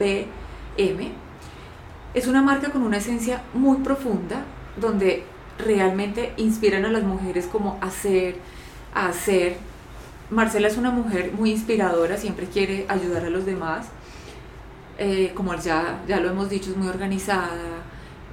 [2.12, 4.42] Es una marca con una esencia muy profunda,
[4.77, 5.25] donde
[5.59, 8.37] realmente inspiran a las mujeres como hacer,
[8.94, 9.57] a hacer.
[10.29, 13.87] Marcela es una mujer muy inspiradora, siempre quiere ayudar a los demás.
[14.99, 17.83] Eh, como ya, ya lo hemos dicho, es muy organizada,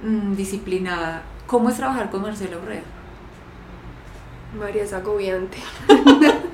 [0.02, 1.22] mm, disciplinada.
[1.46, 2.82] ¿Cómo es trabajar con Marcela Urrea?
[4.58, 5.58] María es agobiante.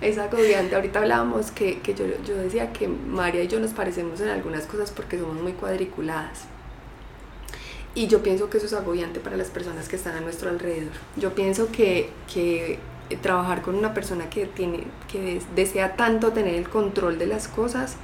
[0.00, 0.74] es agobiante.
[0.74, 4.66] Ahorita hablábamos que, que yo, yo, decía que María y yo nos parecemos en algunas
[4.66, 6.44] cosas porque somos muy cuadriculadas.
[7.94, 10.92] Y yo pienso que eso es agobiante para las personas que están a nuestro alrededor.
[11.16, 12.78] Yo pienso que, que
[13.20, 17.96] trabajar con una persona que, tiene, que desea tanto tener el control de las cosas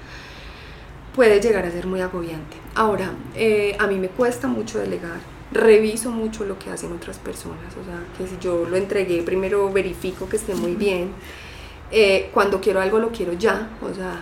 [1.14, 2.56] puede llegar a ser muy agobiante.
[2.74, 7.74] Ahora, eh, a mí me cuesta mucho delegar reviso mucho lo que hacen otras personas,
[7.80, 11.10] o sea, que si yo lo entregué, primero verifico que esté muy bien,
[11.90, 14.20] eh, cuando quiero algo lo quiero ya, o sea,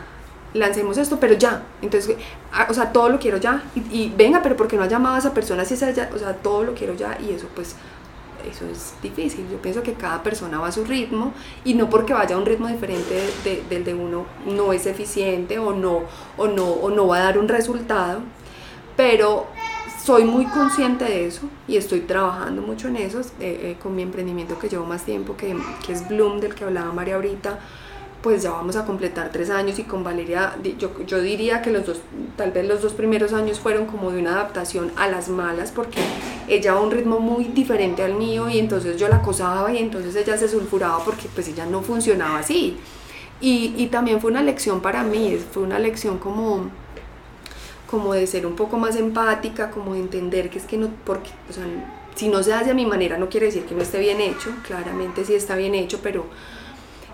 [0.55, 2.16] lancemos esto, pero ya, entonces,
[2.53, 5.18] ah, o sea, todo lo quiero ya, y, venga, pero porque no ha llamado a
[5.18, 7.77] esa persona si esa ya, o sea, todo lo quiero ya, y eso pues,
[8.48, 11.33] eso es difícil, yo pienso que cada persona va a su ritmo,
[11.64, 13.31] y no porque vaya a un ritmo diferente
[13.68, 16.03] del de, uno, no es eficiente, o no,
[16.37, 18.20] o no, o no va a dar un resultado,
[18.96, 19.48] pero
[20.05, 24.03] soy muy consciente de eso y estoy trabajando mucho en eso, eh, eh, con mi
[24.03, 27.59] emprendimiento que llevo más tiempo, que, que, es Bloom, del que hablaba María ahorita,
[28.23, 31.87] pues ya vamos a completar tres años y con Valeria, yo, yo diría que los
[31.87, 32.01] dos,
[32.37, 36.01] tal vez los dos primeros años fueron como de una adaptación a las malas, porque
[36.49, 40.14] ella a un ritmo muy diferente al mío y entonces yo la acosaba y entonces
[40.17, 42.77] ella se sulfuraba porque pues ella no funcionaba así.
[43.40, 46.71] Y, y también fue una lección para mí, fue una lección como
[47.94, 51.30] como de ser un poco más empática, como de entender que es que no, porque,
[51.48, 51.62] o sea,
[52.16, 54.50] si no se hace a mi manera no quiere decir que no esté bien hecho,
[54.66, 56.24] claramente sí está bien hecho, pero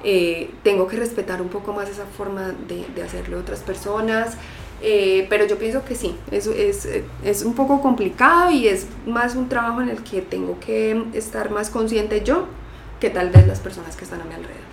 [0.03, 4.39] eh, tengo que respetar un poco más esa forma de, de hacerlo de otras personas.
[4.83, 6.89] Eh, pero yo pienso que sí, es, es,
[7.23, 11.51] es un poco complicado y es más un trabajo en el que tengo que estar
[11.51, 12.47] más consciente yo
[13.01, 14.71] que tal vez las personas que están a mi alrededor.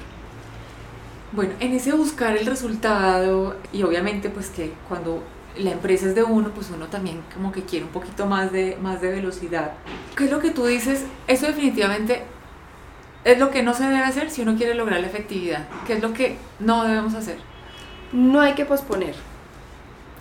[1.34, 5.22] Bueno, en ese buscar el resultado y obviamente pues que cuando
[5.60, 8.78] la empresa es de uno, pues uno también como que quiere un poquito más de,
[8.82, 9.74] más de velocidad.
[10.16, 11.06] ¿Qué es lo que tú dices?
[11.28, 12.24] Eso definitivamente
[13.24, 15.68] es lo que no se debe hacer si uno quiere lograr la efectividad.
[15.86, 17.38] ¿Qué es lo que no debemos hacer?
[18.12, 19.16] No hay que posponer.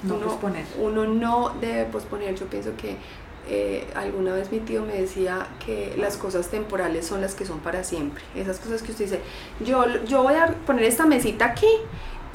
[0.03, 0.65] No posponer.
[0.79, 2.35] Uno no debe posponer.
[2.35, 2.97] Yo pienso que
[3.49, 7.61] eh, alguna vez mi tío me decía que las cosas temporales son las que son
[7.61, 8.23] para siempre.
[8.35, 9.21] Esas cosas que usted dice,
[9.65, 11.69] yo, yo voy a poner esta mesita aquí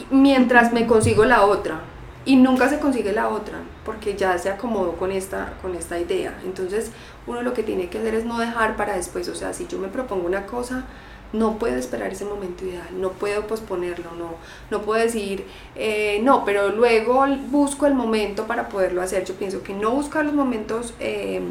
[0.10, 1.82] mientras me consigo la otra
[2.26, 6.38] y nunca se consigue la otra porque ya se acomodó con esta, con esta idea.
[6.44, 6.92] Entonces
[7.28, 9.80] uno lo que tiene que hacer es no dejar para después, o sea, si yo
[9.80, 10.86] me propongo una cosa,
[11.34, 14.36] no puedo esperar ese momento ideal, no puedo posponerlo, no,
[14.70, 19.24] no puedo decir, eh, no, pero luego busco el momento para poderlo hacer.
[19.24, 21.42] Yo pienso que no buscar los momentos eh,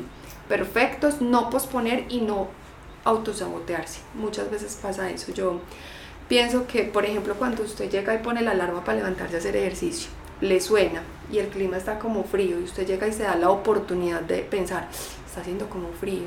[0.49, 2.49] perfectos, no posponer y no
[3.05, 4.01] autosabotearse.
[4.15, 5.33] Muchas veces pasa eso.
[5.33, 5.61] Yo
[6.29, 9.57] pienso que, por ejemplo, cuando usted llega y pone la alarma para levantarse a hacer
[9.57, 13.37] ejercicio, le suena y el clima está como frío y usted llega y se da
[13.37, 14.89] la oportunidad de pensar,
[15.27, 16.27] está haciendo como frío.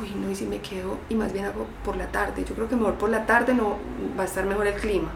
[0.00, 2.44] Uy, no, y si me quedo y más bien hago por la tarde.
[2.46, 3.78] Yo creo que mejor por la tarde no
[4.18, 5.08] va a estar mejor el clima.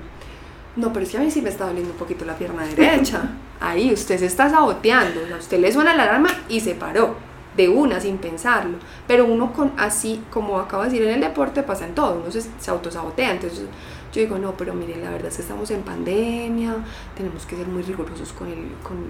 [0.77, 3.23] No, pero es que a mí sí me está doliendo un poquito la pierna derecha.
[3.61, 5.21] Ahí usted se está saboteando.
[5.39, 7.30] Usted le suena la alarma y se paró
[7.61, 8.79] de una sin pensarlo.
[9.07, 12.21] Pero uno con así, como acabo de decir en el deporte, pasa en todo.
[12.23, 13.33] Uno se, se autosabotea.
[13.33, 13.67] Entonces
[14.13, 16.75] yo digo, no, pero miren, la verdad es que estamos en pandemia,
[17.17, 18.49] tenemos que ser muy rigurosos con,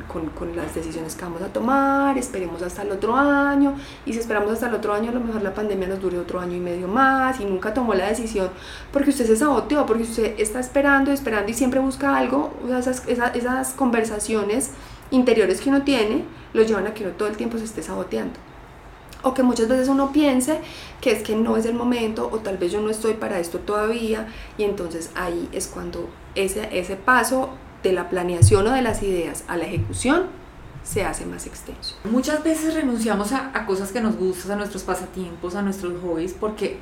[0.07, 4.19] con, con, las decisiones que vamos a tomar, esperemos hasta el otro año, y si
[4.19, 6.61] esperamos hasta el otro año, a lo mejor la pandemia nos dure otro año y
[6.61, 8.51] medio más, y nunca tomó la decisión
[8.93, 12.81] porque usted se saboteó, porque usted está esperando, esperando y siempre busca algo, o sea,
[12.81, 14.73] esas, esas, esas conversaciones
[15.11, 18.39] interiores que uno tiene, lo llevan a que uno todo el tiempo se esté saboteando
[19.23, 20.61] o que muchas veces uno piense
[21.01, 23.59] que es que no es el momento o tal vez yo no estoy para esto
[23.59, 27.51] todavía y entonces ahí es cuando ese, ese paso
[27.83, 30.27] de la planeación o de las ideas a la ejecución
[30.83, 31.97] se hace más extenso.
[32.05, 36.79] Muchas veces renunciamos a, cosas que nos gustan, a nuestros pasatiempos, a nuestros hobbies, porque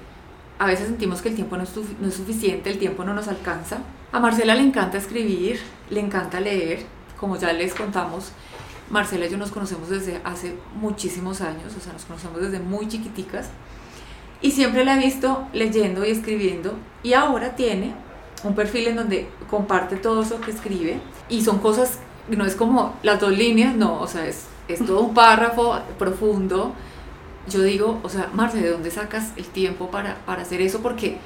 [0.59, 3.79] a veces sentimos que el tiempo no es suficiente, el tiempo no nos alcanza.
[4.13, 5.59] A Marcela le encanta escribir,
[5.91, 6.87] le encanta leer,
[7.19, 8.33] como ya les contamos,
[8.91, 12.89] Marcela y yo nos conocemos desde hace muchísimos años, o sea, nos conocemos desde muy
[12.89, 13.51] chiquiticas.
[14.41, 16.75] Y siempre la he visto leyendo y escribiendo.
[17.03, 17.95] Y ahora tiene
[18.45, 21.01] un perfil en donde comparte todo eso que escribe.
[21.29, 25.01] Y son cosas, no es como las dos líneas, no, o sea, es, es todo
[25.01, 26.73] un párrafo profundo.
[27.49, 30.81] Yo digo, o sea, Marcela, ¿de dónde sacas el tiempo para, para hacer eso?
[30.81, 31.19] Porque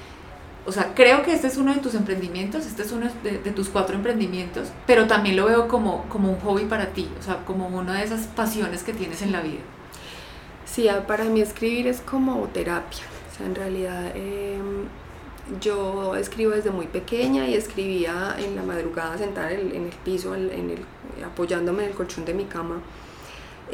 [0.65, 3.69] o sea, creo que este es uno de tus emprendimientos, este es uno de, tus
[3.69, 7.67] cuatro emprendimientos, pero también lo veo como, como un hobby para ti, o sea, como
[7.67, 9.61] una de esas pasiones que tienes en la vida.
[10.65, 14.85] Sí, para mí escribir es como terapia, o sea, en realidad em,
[15.61, 20.51] yo escribo desde muy pequeña y escribía en la madrugada sentada en el, piso, en
[20.51, 22.77] el, apoyándome en el colchón de mi cama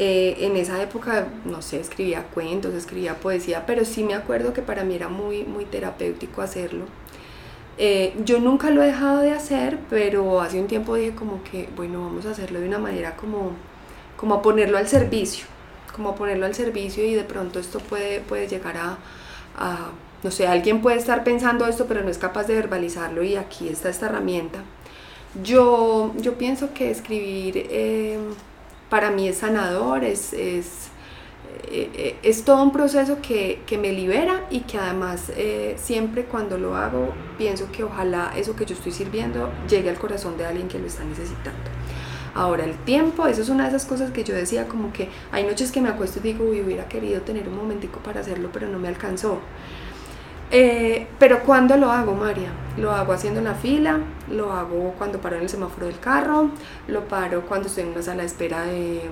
[0.00, 4.62] eh, en esa época, no sé, escribía cuentos, escribía poesía, pero sí me acuerdo que
[4.62, 6.84] para mí era muy, muy terapéutico hacerlo.
[7.78, 11.68] Eh, yo nunca lo he dejado de hacer, pero hace un tiempo dije como que,
[11.74, 13.50] bueno, vamos a hacerlo de una manera como,
[14.16, 15.46] como a ponerlo al servicio,
[15.92, 18.98] como a ponerlo al servicio y de pronto esto puede, puede llegar a,
[20.22, 23.68] no sé, alguien puede estar pensando esto, pero no es capaz de verbalizarlo y aquí
[23.68, 24.60] está esta herramienta.
[25.42, 27.66] Yo, yo pienso que escribir...
[27.70, 28.18] Eh,
[28.88, 30.88] para mí es sanador, es, es,
[31.70, 36.24] eh, eh, es todo un proceso que, que, me libera y que además eh, siempre
[36.24, 40.46] cuando lo hago pienso que ojalá eso que yo estoy sirviendo llegue al corazón de
[40.46, 41.70] alguien que lo está necesitando.
[42.34, 45.44] Ahora, el tiempo, eso es una de esas cosas que yo decía, como que hay
[45.44, 48.68] noches que me acuesto y digo, uy, hubiera querido tener un momentico para hacerlo, pero
[48.68, 49.40] no me alcanzó.
[50.50, 52.50] Eh, pero ¿cuándo lo hago, María?
[52.78, 53.98] Lo hago haciendo la fila,
[54.30, 56.50] lo hago cuando paro en el semáforo del carro,
[56.86, 59.02] lo paro cuando estoy en una sala de espera de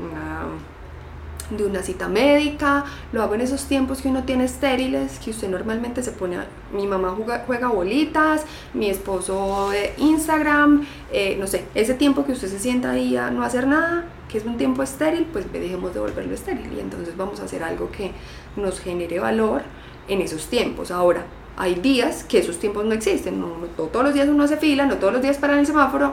[0.00, 5.30] una, de una cita médica, lo hago en esos tiempos que uno tiene estériles, que
[5.30, 6.38] usted normalmente se pone,
[6.72, 12.32] mi mamá juega, juega bolitas, mi esposo de Instagram, eh, no sé, ese tiempo que
[12.32, 15.94] usted se sienta ahí a no hacer nada, que es un tiempo estéril, pues dejemos
[15.94, 18.10] de volverlo estéril y entonces vamos a hacer algo que
[18.56, 19.62] nos genere valor
[20.10, 20.90] en esos tiempos.
[20.90, 21.24] Ahora,
[21.56, 24.96] hay días que esos tiempos no existen, no, todos los días uno hace fila, no
[24.96, 26.12] todos los días para el semáforo,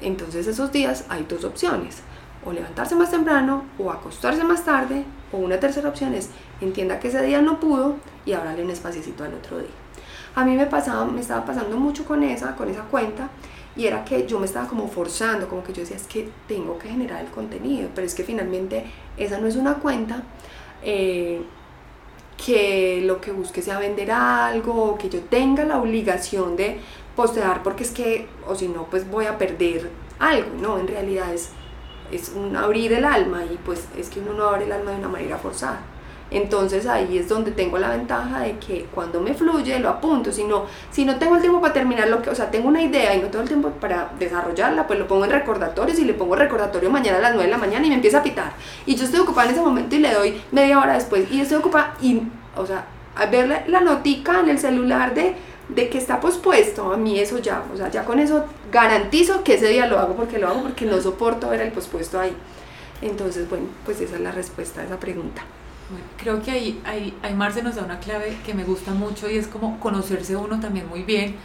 [0.00, 1.98] entonces esos días hay dos opciones,
[2.44, 7.08] o levantarse más temprano o acostarse más tarde, o una tercera opción es entienda que
[7.08, 9.68] ese día no pudo y ahora le un espacio al otro día.
[10.34, 13.28] A mí me pasaba, me estaba pasando mucho con esa, con esa cuenta
[13.74, 16.78] y era que yo me estaba como forzando, como que yo decía es que tengo
[16.78, 18.84] que generar el contenido, pero es que finalmente
[19.16, 20.22] esa no es una cuenta.
[20.82, 21.42] Eh,
[22.44, 26.80] que lo que busque sea vender algo, o que yo tenga la obligación de
[27.14, 30.78] postear porque es que, o si no, pues voy a perder algo, ¿no?
[30.78, 31.50] En realidad es,
[32.12, 34.98] es un abrir el alma y pues es que uno no abre el alma de
[34.98, 35.80] una manera forzada.
[36.30, 40.42] Entonces ahí es donde tengo la ventaja de que cuando me fluye lo apunto, si
[40.44, 43.14] no, si no tengo el tiempo para terminar lo que, o sea, tengo una idea
[43.14, 46.34] y no tengo el tiempo para desarrollarla, pues lo pongo en recordatorios y le pongo
[46.34, 48.52] recordatorio mañana a las 9 de la mañana y me empieza a pitar.
[48.86, 51.58] Y yo estoy ocupada en ese momento y le doy media hora después y estoy
[51.58, 52.22] ocupada y,
[52.56, 52.86] o sea,
[53.30, 55.36] ver la, notica en el celular de,
[55.68, 59.54] de que está pospuesto, a mí eso ya, o sea, ya con eso garantizo que
[59.54, 62.36] ese día lo hago porque lo hago porque no soporto ver el pospuesto ahí.
[63.00, 65.42] Entonces, bueno, pues esa es la respuesta a esa pregunta.
[65.88, 69.30] Bueno, creo que ahí, ahí, ahí Marce nos da una clave que me gusta mucho
[69.30, 71.36] y es como conocerse uno también muy bien,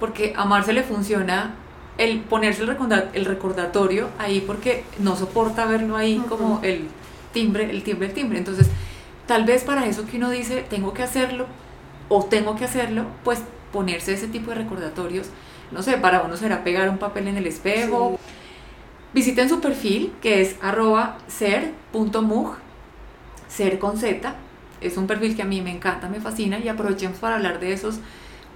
[0.00, 1.54] porque a Marce le funciona
[1.96, 2.76] el ponerse el,
[3.12, 6.88] el recordatorio ahí porque no soporta verlo ahí como el
[7.32, 8.38] timbre, el timbre, el timbre.
[8.38, 8.68] Entonces,
[9.26, 11.46] tal vez para eso que uno dice, tengo que hacerlo
[12.08, 15.28] o tengo que hacerlo, pues ponerse ese tipo de recordatorios,
[15.70, 18.18] no sé, para uno será pegar un papel en el espejo.
[19.12, 22.56] Visiten su perfil que es arroba ser.mug
[23.54, 24.34] ser con Z.
[24.80, 27.72] Es un perfil que a mí me encanta, me fascina y aprovechemos para hablar de
[27.72, 28.00] esos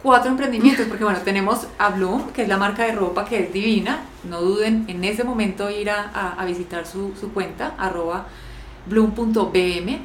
[0.02, 3.52] cuatro emprendimientos, porque bueno, tenemos a Bloom, que es la marca de ropa que es
[3.52, 4.00] divina.
[4.28, 8.26] No duden en ese momento ir a, visitar su, cuenta, arroba
[8.86, 9.98] bloom.bm.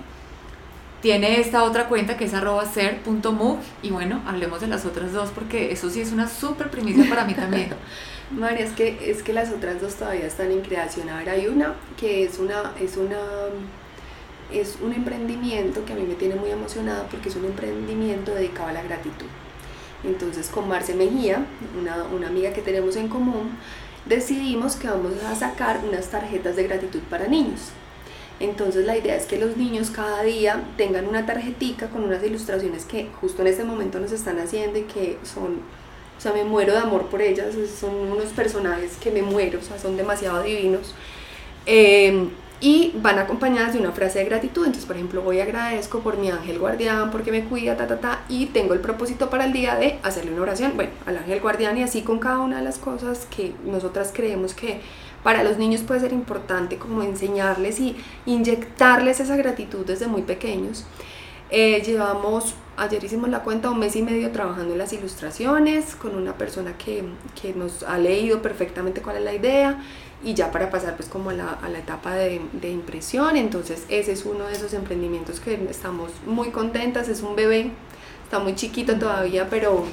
[1.01, 5.29] tiene esta otra cuenta que es arroba ser.mug y bueno, hablemos de las otras dos
[5.29, 7.69] porque eso sí es una súper primicia para mí también.
[8.31, 11.09] María, es que, es que las otras dos todavía están en creación.
[11.09, 13.19] A ver, hay una que es una, es una
[14.53, 18.69] es un emprendimiento que a mí me tiene muy emocionada porque es un emprendimiento dedicado
[18.69, 19.27] a la gratitud.
[20.03, 21.45] Entonces con Marce Mejía,
[21.79, 23.57] una, una amiga que tenemos en común,
[24.05, 27.71] decidimos que vamos a sacar unas tarjetas de gratitud para niños.
[28.39, 32.83] Entonces la idea es que los niños cada día tengan una tarjetica con unas ilustraciones
[32.85, 35.59] que justo en este momento nos están haciendo y que son,
[36.17, 39.61] o sea, me muero de amor por ellas, son unos personajes que me muero, o
[39.61, 40.93] sea, son demasiado divinos.
[41.65, 42.27] Eh,
[42.59, 44.65] y van acompañadas de una frase de gratitud.
[44.65, 48.23] Entonces, por ejemplo, voy agradezco por mi ángel guardián, porque me cuida, ta, ta, ta,
[48.29, 51.77] y tengo el propósito para el día de hacerle una oración, bueno, al ángel guardián
[51.77, 54.81] y así con cada una de las cosas que nosotras creemos que
[55.23, 57.95] para los niños puede ser importante como enseñarles y
[58.25, 60.85] inyectarles esa gratitud desde muy pequeños.
[61.49, 66.15] Eh, llevamos, ayer hicimos la cuenta, un mes y medio trabajando en las ilustraciones con
[66.15, 67.03] una persona que,
[67.39, 69.79] que nos ha leído perfectamente cuál es la idea
[70.23, 73.35] y ya para pasar pues como a la, a la etapa de, de, impresión.
[73.35, 77.71] Entonces ese es uno de esos emprendimientos que estamos muy contentas, es un bebé,
[78.23, 79.83] está muy chiquito todavía, pero,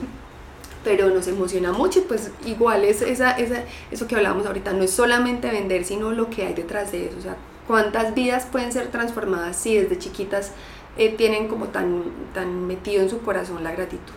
[0.85, 4.85] pero nos emociona mucho y pues igual es esa, esa, eso que hablábamos ahorita, no
[4.85, 8.73] es solamente vender, sino lo que hay detrás de eso, o sea, cuántas vidas pueden
[8.73, 10.53] ser transformadas si desde chiquitas
[10.97, 12.05] eh, tienen como tan,
[12.35, 14.15] tan metido en su corazón la gratitud.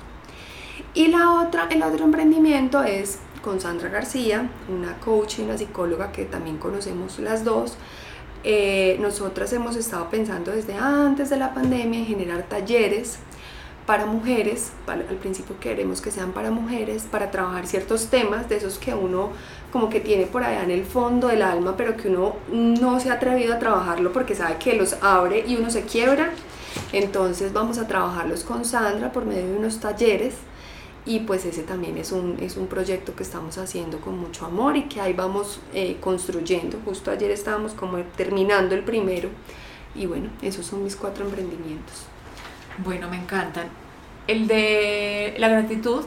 [0.96, 6.12] Y la otra, el otro emprendimiento es con Sandra García, una coach y una psicóloga
[6.12, 7.76] que también conocemos las dos.
[8.44, 13.20] Eh, nosotras hemos estado pensando desde antes de la pandemia en generar talleres
[13.86, 18.78] para mujeres, al principio queremos que sean para mujeres, para trabajar ciertos temas de esos
[18.78, 19.32] que uno
[19.74, 23.10] como que tiene por allá en el fondo del alma, pero que uno no se
[23.10, 26.30] ha atrevido a trabajarlo porque sabe que los abre y uno se quiebra.
[26.94, 30.36] Entonces vamos a trabajarlos con Sandra por medio de unos talleres
[31.06, 34.78] y pues ese también es un, es un proyecto que estamos haciendo con mucho amor
[34.78, 36.80] y que ahí vamos eh, construyendo.
[36.86, 39.30] Justo ayer estábamos como terminando el primero
[39.96, 42.06] y bueno, esos son mis cuatro emprendimientos.
[42.84, 43.68] Bueno, me encantan.
[44.28, 46.06] El de la gratitud,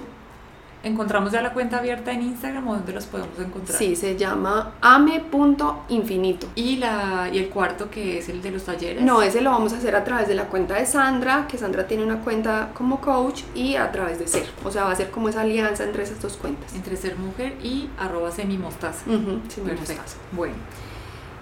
[0.83, 3.77] ¿Encontramos ya la cuenta abierta en Instagram o dónde los podemos encontrar?
[3.77, 6.47] Sí, se llama ame.infinito.
[6.55, 9.03] ¿Y, la, ¿Y el cuarto que es el de los talleres?
[9.03, 11.87] No, ese lo vamos a hacer a través de la cuenta de Sandra, que Sandra
[11.87, 14.47] tiene una cuenta como coach y a través de Ser.
[14.65, 16.75] O sea, va a ser como esa alianza entre esas dos cuentas.
[16.75, 19.03] Entre Ser Mujer y arroba semimostaza.
[19.11, 20.13] Uh Perfecto.
[20.33, 20.55] Bueno.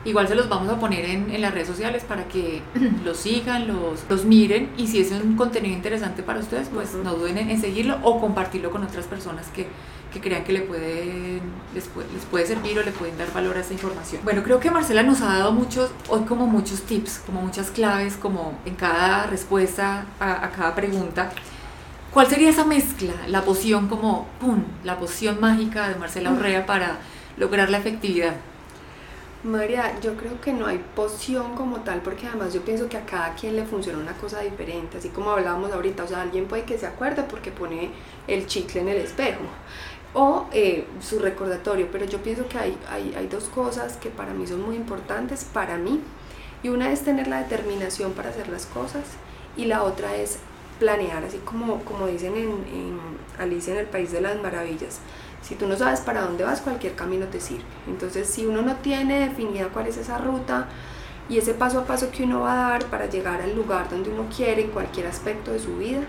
[0.04, 2.62] Igual se los vamos a poner en, en, las redes sociales para que
[3.04, 7.14] los sigan, los, los miren y si es un contenido interesante para ustedes, pues no
[7.14, 9.66] duden en, seguirlo o compartirlo con otras personas que,
[10.12, 11.40] que crean que le puede,
[11.74, 14.20] les, puede, les puede servir o le pueden dar valor a esa información.
[14.24, 18.16] Bueno, creo que Marcela nos ha dado muchos, hoy como muchos tips, como muchas claves,
[18.16, 21.30] como en cada respuesta a, a cada pregunta.
[22.12, 26.98] ¿Cuál sería esa mezcla, la poción como, ¡pum!, la poción mágica de Marcela Urrea para
[27.38, 28.34] lograr la efectividad?
[29.44, 33.04] María, yo creo que no hay poción como tal, porque además yo pienso que a
[33.04, 36.64] cada quien le funciona una cosa diferente, así como hablábamos ahorita, o sea, alguien puede
[36.64, 37.90] que se acuerde porque pone
[38.26, 39.42] el chicle en el espejo
[40.14, 44.46] o eh, su recordatorio, pero yo pienso que hay, hay, dos cosas que para mí
[44.46, 46.00] son muy importantes, para mí,
[46.62, 49.02] y una es tener la determinación para hacer las cosas
[49.58, 50.38] y la otra es
[50.78, 52.98] planear, así como, como dicen en, en
[53.38, 55.00] Alicia en el País de las Maravillas
[55.46, 57.64] si tú no sabes para dónde vas, cualquier camino te sirve.
[57.86, 60.68] Entonces, si uno no tiene definida cuál es esa ruta
[61.28, 64.10] y ese paso a paso que uno va a dar para llegar al lugar donde
[64.10, 66.00] uno quiere en cualquier aspecto de su vida,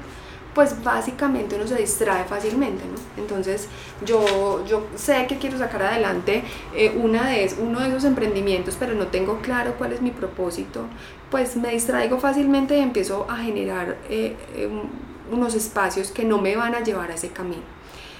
[0.53, 2.81] pues básicamente uno se distrae fácilmente.
[3.17, 3.67] Entonces
[4.05, 8.93] yo, yo sé que quiero sacar adelante eh, una de, uno de esos emprendimientos, pero
[8.95, 10.85] no tengo claro cuál es mi propósito,
[11.29, 14.69] pues me distraigo fácilmente y empiezo a generar eh, eh,
[15.29, 17.74] unos espacios que no me van a llevar a ese camino.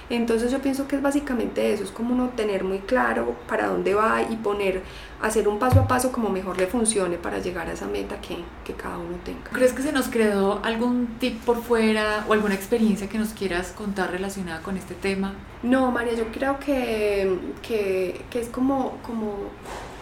[0.08, 3.94] Entonces yo pienso que es básicamente eso, es como uno tener muy claro para dónde
[3.94, 4.82] va y poner,
[5.20, 8.38] hacer un paso a paso como mejor le funcione para llegar a esa meta que,
[8.64, 9.50] que cada uno tenga.
[9.52, 13.72] ¿Crees que se nos quedó algún tip por fuera o alguna experiencia que nos quieras
[13.76, 15.34] contar relacionada con este tema?
[15.62, 19.34] No, María, yo creo que, que, que es como, como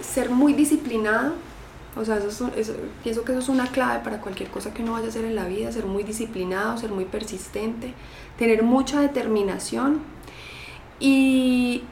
[0.02, 1.32] ser muy disciplinado
[1.96, 4.92] o sea, eso, eso, pienso que eso es una clave para cualquier cosa que uno
[4.92, 7.94] vaya a hacer en la vida, ser muy disciplinado, ser muy persistente,
[8.38, 10.00] tener mucha determinación
[10.98, 11.82] y,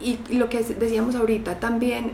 [0.00, 2.12] y lo que decíamos ahorita, también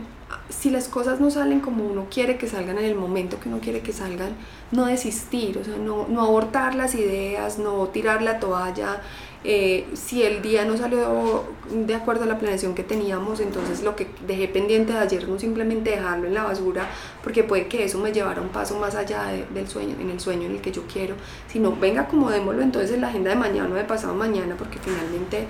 [0.49, 3.59] si las cosas no salen como uno quiere que salgan en el momento que uno
[3.59, 4.31] quiere que salgan,
[4.71, 9.01] no desistir, o sea, no, no abortar las ideas, no tirar la toalla.
[9.45, 13.95] Eh, si el día no salió de acuerdo a la planeación que teníamos, entonces lo
[13.95, 16.89] que dejé pendiente de ayer no simplemente dejarlo en la basura,
[17.23, 20.47] porque puede que eso me llevara un paso más allá del sueño, en el sueño
[20.47, 21.15] en el que yo quiero,
[21.47, 25.45] sino venga, acomodémoslo entonces en la agenda de mañana o de pasado mañana, porque finalmente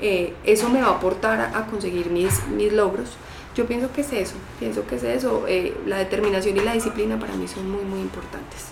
[0.00, 3.10] eh, eso me va a aportar a, a conseguir mis, mis logros.
[3.54, 5.44] Yo pienso que es eso, pienso que es eso.
[5.46, 8.68] Eh, la determinación y la disciplina para mí son muy, muy importantes.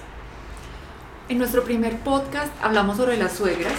[1.29, 3.75] En nuestro primer podcast hablamos sobre las suegras.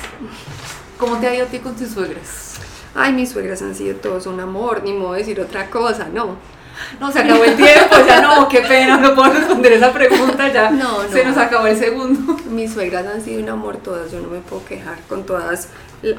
[1.03, 2.53] ¿Cómo te ha ido a ti con tus suegras?
[2.95, 6.37] Ay, mis suegras han sido todos un amor, ni modo decir otra cosa, no.
[6.97, 10.69] No, se acabó el tiempo, ya no, qué pena, no puedo responder esa pregunta, ya
[10.71, 11.09] No, no.
[11.09, 12.37] se nos acabó el segundo.
[12.49, 15.67] Mis suegras han sido un amor todas, yo no me puedo quejar con todas.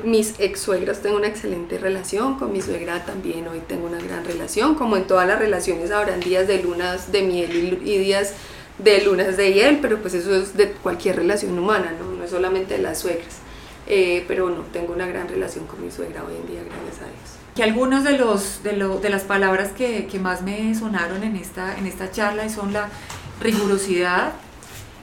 [0.05, 4.23] Mis ex suegras tengo una excelente relación, con mi suegra también hoy tengo una gran
[4.27, 8.35] relación, como en todas las relaciones habrán días de lunas de miel y días
[8.79, 12.31] de lunas de hiel, pero pues eso es de cualquier relación humana, no, no es
[12.31, 13.44] solamente de las suegras.
[13.87, 17.07] Eh, pero no, tengo una gran relación con mi suegra hoy en día, gracias a
[17.07, 17.39] Dios.
[17.55, 21.37] Que algunos de, los, de, lo- de las palabras que, que más me sonaron en
[21.37, 22.89] esta, en esta charla son la
[23.41, 24.33] rigurosidad,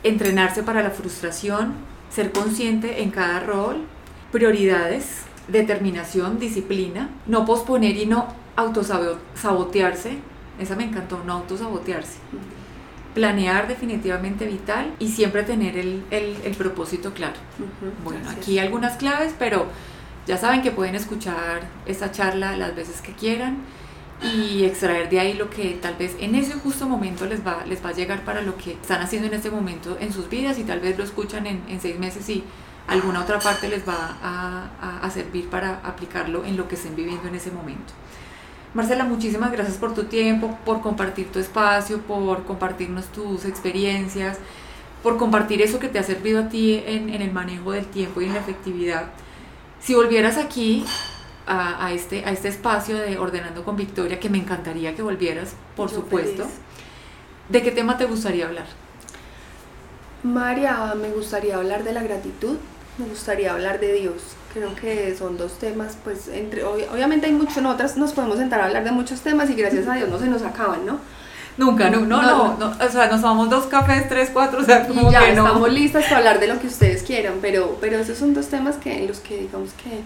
[0.03, 1.73] entrenarse para la frustración,
[2.09, 3.85] ser consciente en cada rol,
[4.31, 5.05] prioridades,
[5.47, 10.17] determinación, disciplina, no posponer y no autosabotearse,
[10.59, 12.17] esa me encantó, no autosabotearse.
[13.13, 17.33] Planear definitivamente vital y siempre tener el, el- el propósito claro.
[18.03, 18.41] Bueno, Gracias.
[18.43, 19.65] aquí algunas claves, pero
[20.27, 23.57] ya saben que pueden escuchar esta charla las veces que quieran
[24.21, 27.83] y extraer de ahí lo que tal vez en ese justo momento les va, les
[27.83, 30.63] va a llegar para lo que están haciendo en este momento en sus vidas y
[30.63, 32.43] tal vez lo escuchan en, en seis meses y
[32.87, 36.95] alguna otra parte les va a, a- a servir para aplicarlo en lo que estén
[36.95, 37.93] viviendo en ese momento.
[38.73, 44.39] Marcela, muchísimas gracias por tu tiempo, por compartir tu espacio, por compartirnos tus experiencias,
[45.03, 48.21] por compartir eso que te ha servido a ti en, en el manejo del tiempo
[48.21, 49.13] y en la efectividad.
[49.79, 50.85] Si volvieras aquí
[51.45, 55.57] a, a este, a este espacio de Ordenando con Victoria, que me encantaría que volvieras,
[55.75, 56.61] por Yo supuesto, feliz.
[57.49, 58.67] ¿de qué tema te gustaría hablar?
[60.23, 62.57] María, me gustaría hablar de la gratitud,
[62.97, 64.37] me gustaría hablar de Dios.
[64.53, 68.59] Creo que son dos temas, pues, entre, ob- obviamente hay mucho, nosotras nos podemos sentar
[68.59, 70.99] a hablar de muchos temas y gracias a Dios no se nos acaban, ¿no?
[71.57, 74.63] Nunca, no, no, no, No, no, o sea, nos tomamos dos cafés, tres, cuatro, o
[74.63, 75.45] sea, como y ya que no.
[75.45, 78.75] estamos listas para hablar de lo que ustedes quieran, pero, pero esos son dos temas
[78.75, 80.01] que, en los que digamos que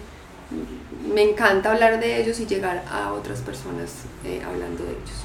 [1.12, 3.90] me encanta hablar de ellos y llegar a otras personas
[4.24, 5.16] eh, hablando de ellos.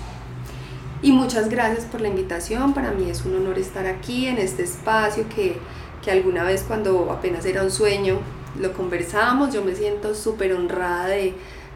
[1.04, 4.64] Y muchas gracias por la invitación, para mí es un honor estar aquí en este
[4.64, 5.58] espacio que,
[6.04, 8.20] que alguna vez cuando apenas era un sueño
[8.60, 11.34] lo conversamos, yo me siento súper honrada de,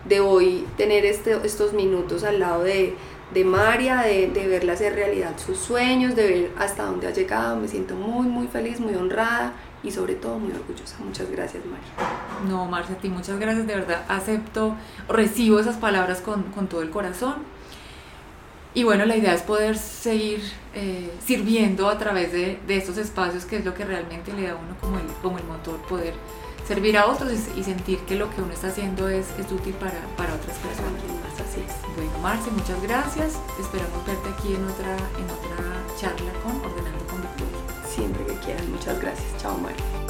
[0.07, 2.95] de hoy tener este, estos minutos al lado de,
[3.33, 7.57] de María, de, de verla hacer realidad sus sueños, de ver hasta dónde ha llegado.
[7.57, 9.53] Me siento muy, muy feliz, muy honrada
[9.83, 10.97] y sobre todo muy orgullosa.
[11.03, 12.49] Muchas gracias, María.
[12.49, 14.75] No, Marcia, a ti muchas gracias, de verdad, acepto,
[15.07, 17.35] recibo esas palabras con, con todo el corazón.
[18.73, 20.41] Y bueno, la idea es poder seguir
[20.73, 24.51] eh, sirviendo a través de, de estos espacios, que es lo que realmente le da
[24.51, 26.13] a uno como el, como el motor, poder
[26.67, 29.99] servir a otros y, sentir que lo que uno está haciendo es, es útil para,
[30.17, 31.01] para otras personas.
[31.23, 31.95] Más, así es.
[31.95, 33.33] Bueno, Marce, muchas gracias.
[33.59, 37.87] Esperamos verte aquí en otra, en otra charla con Ordenando con Victoria.
[37.87, 38.71] Siempre que quieran.
[38.71, 39.27] Muchas gracias.
[39.41, 40.04] Chao, María.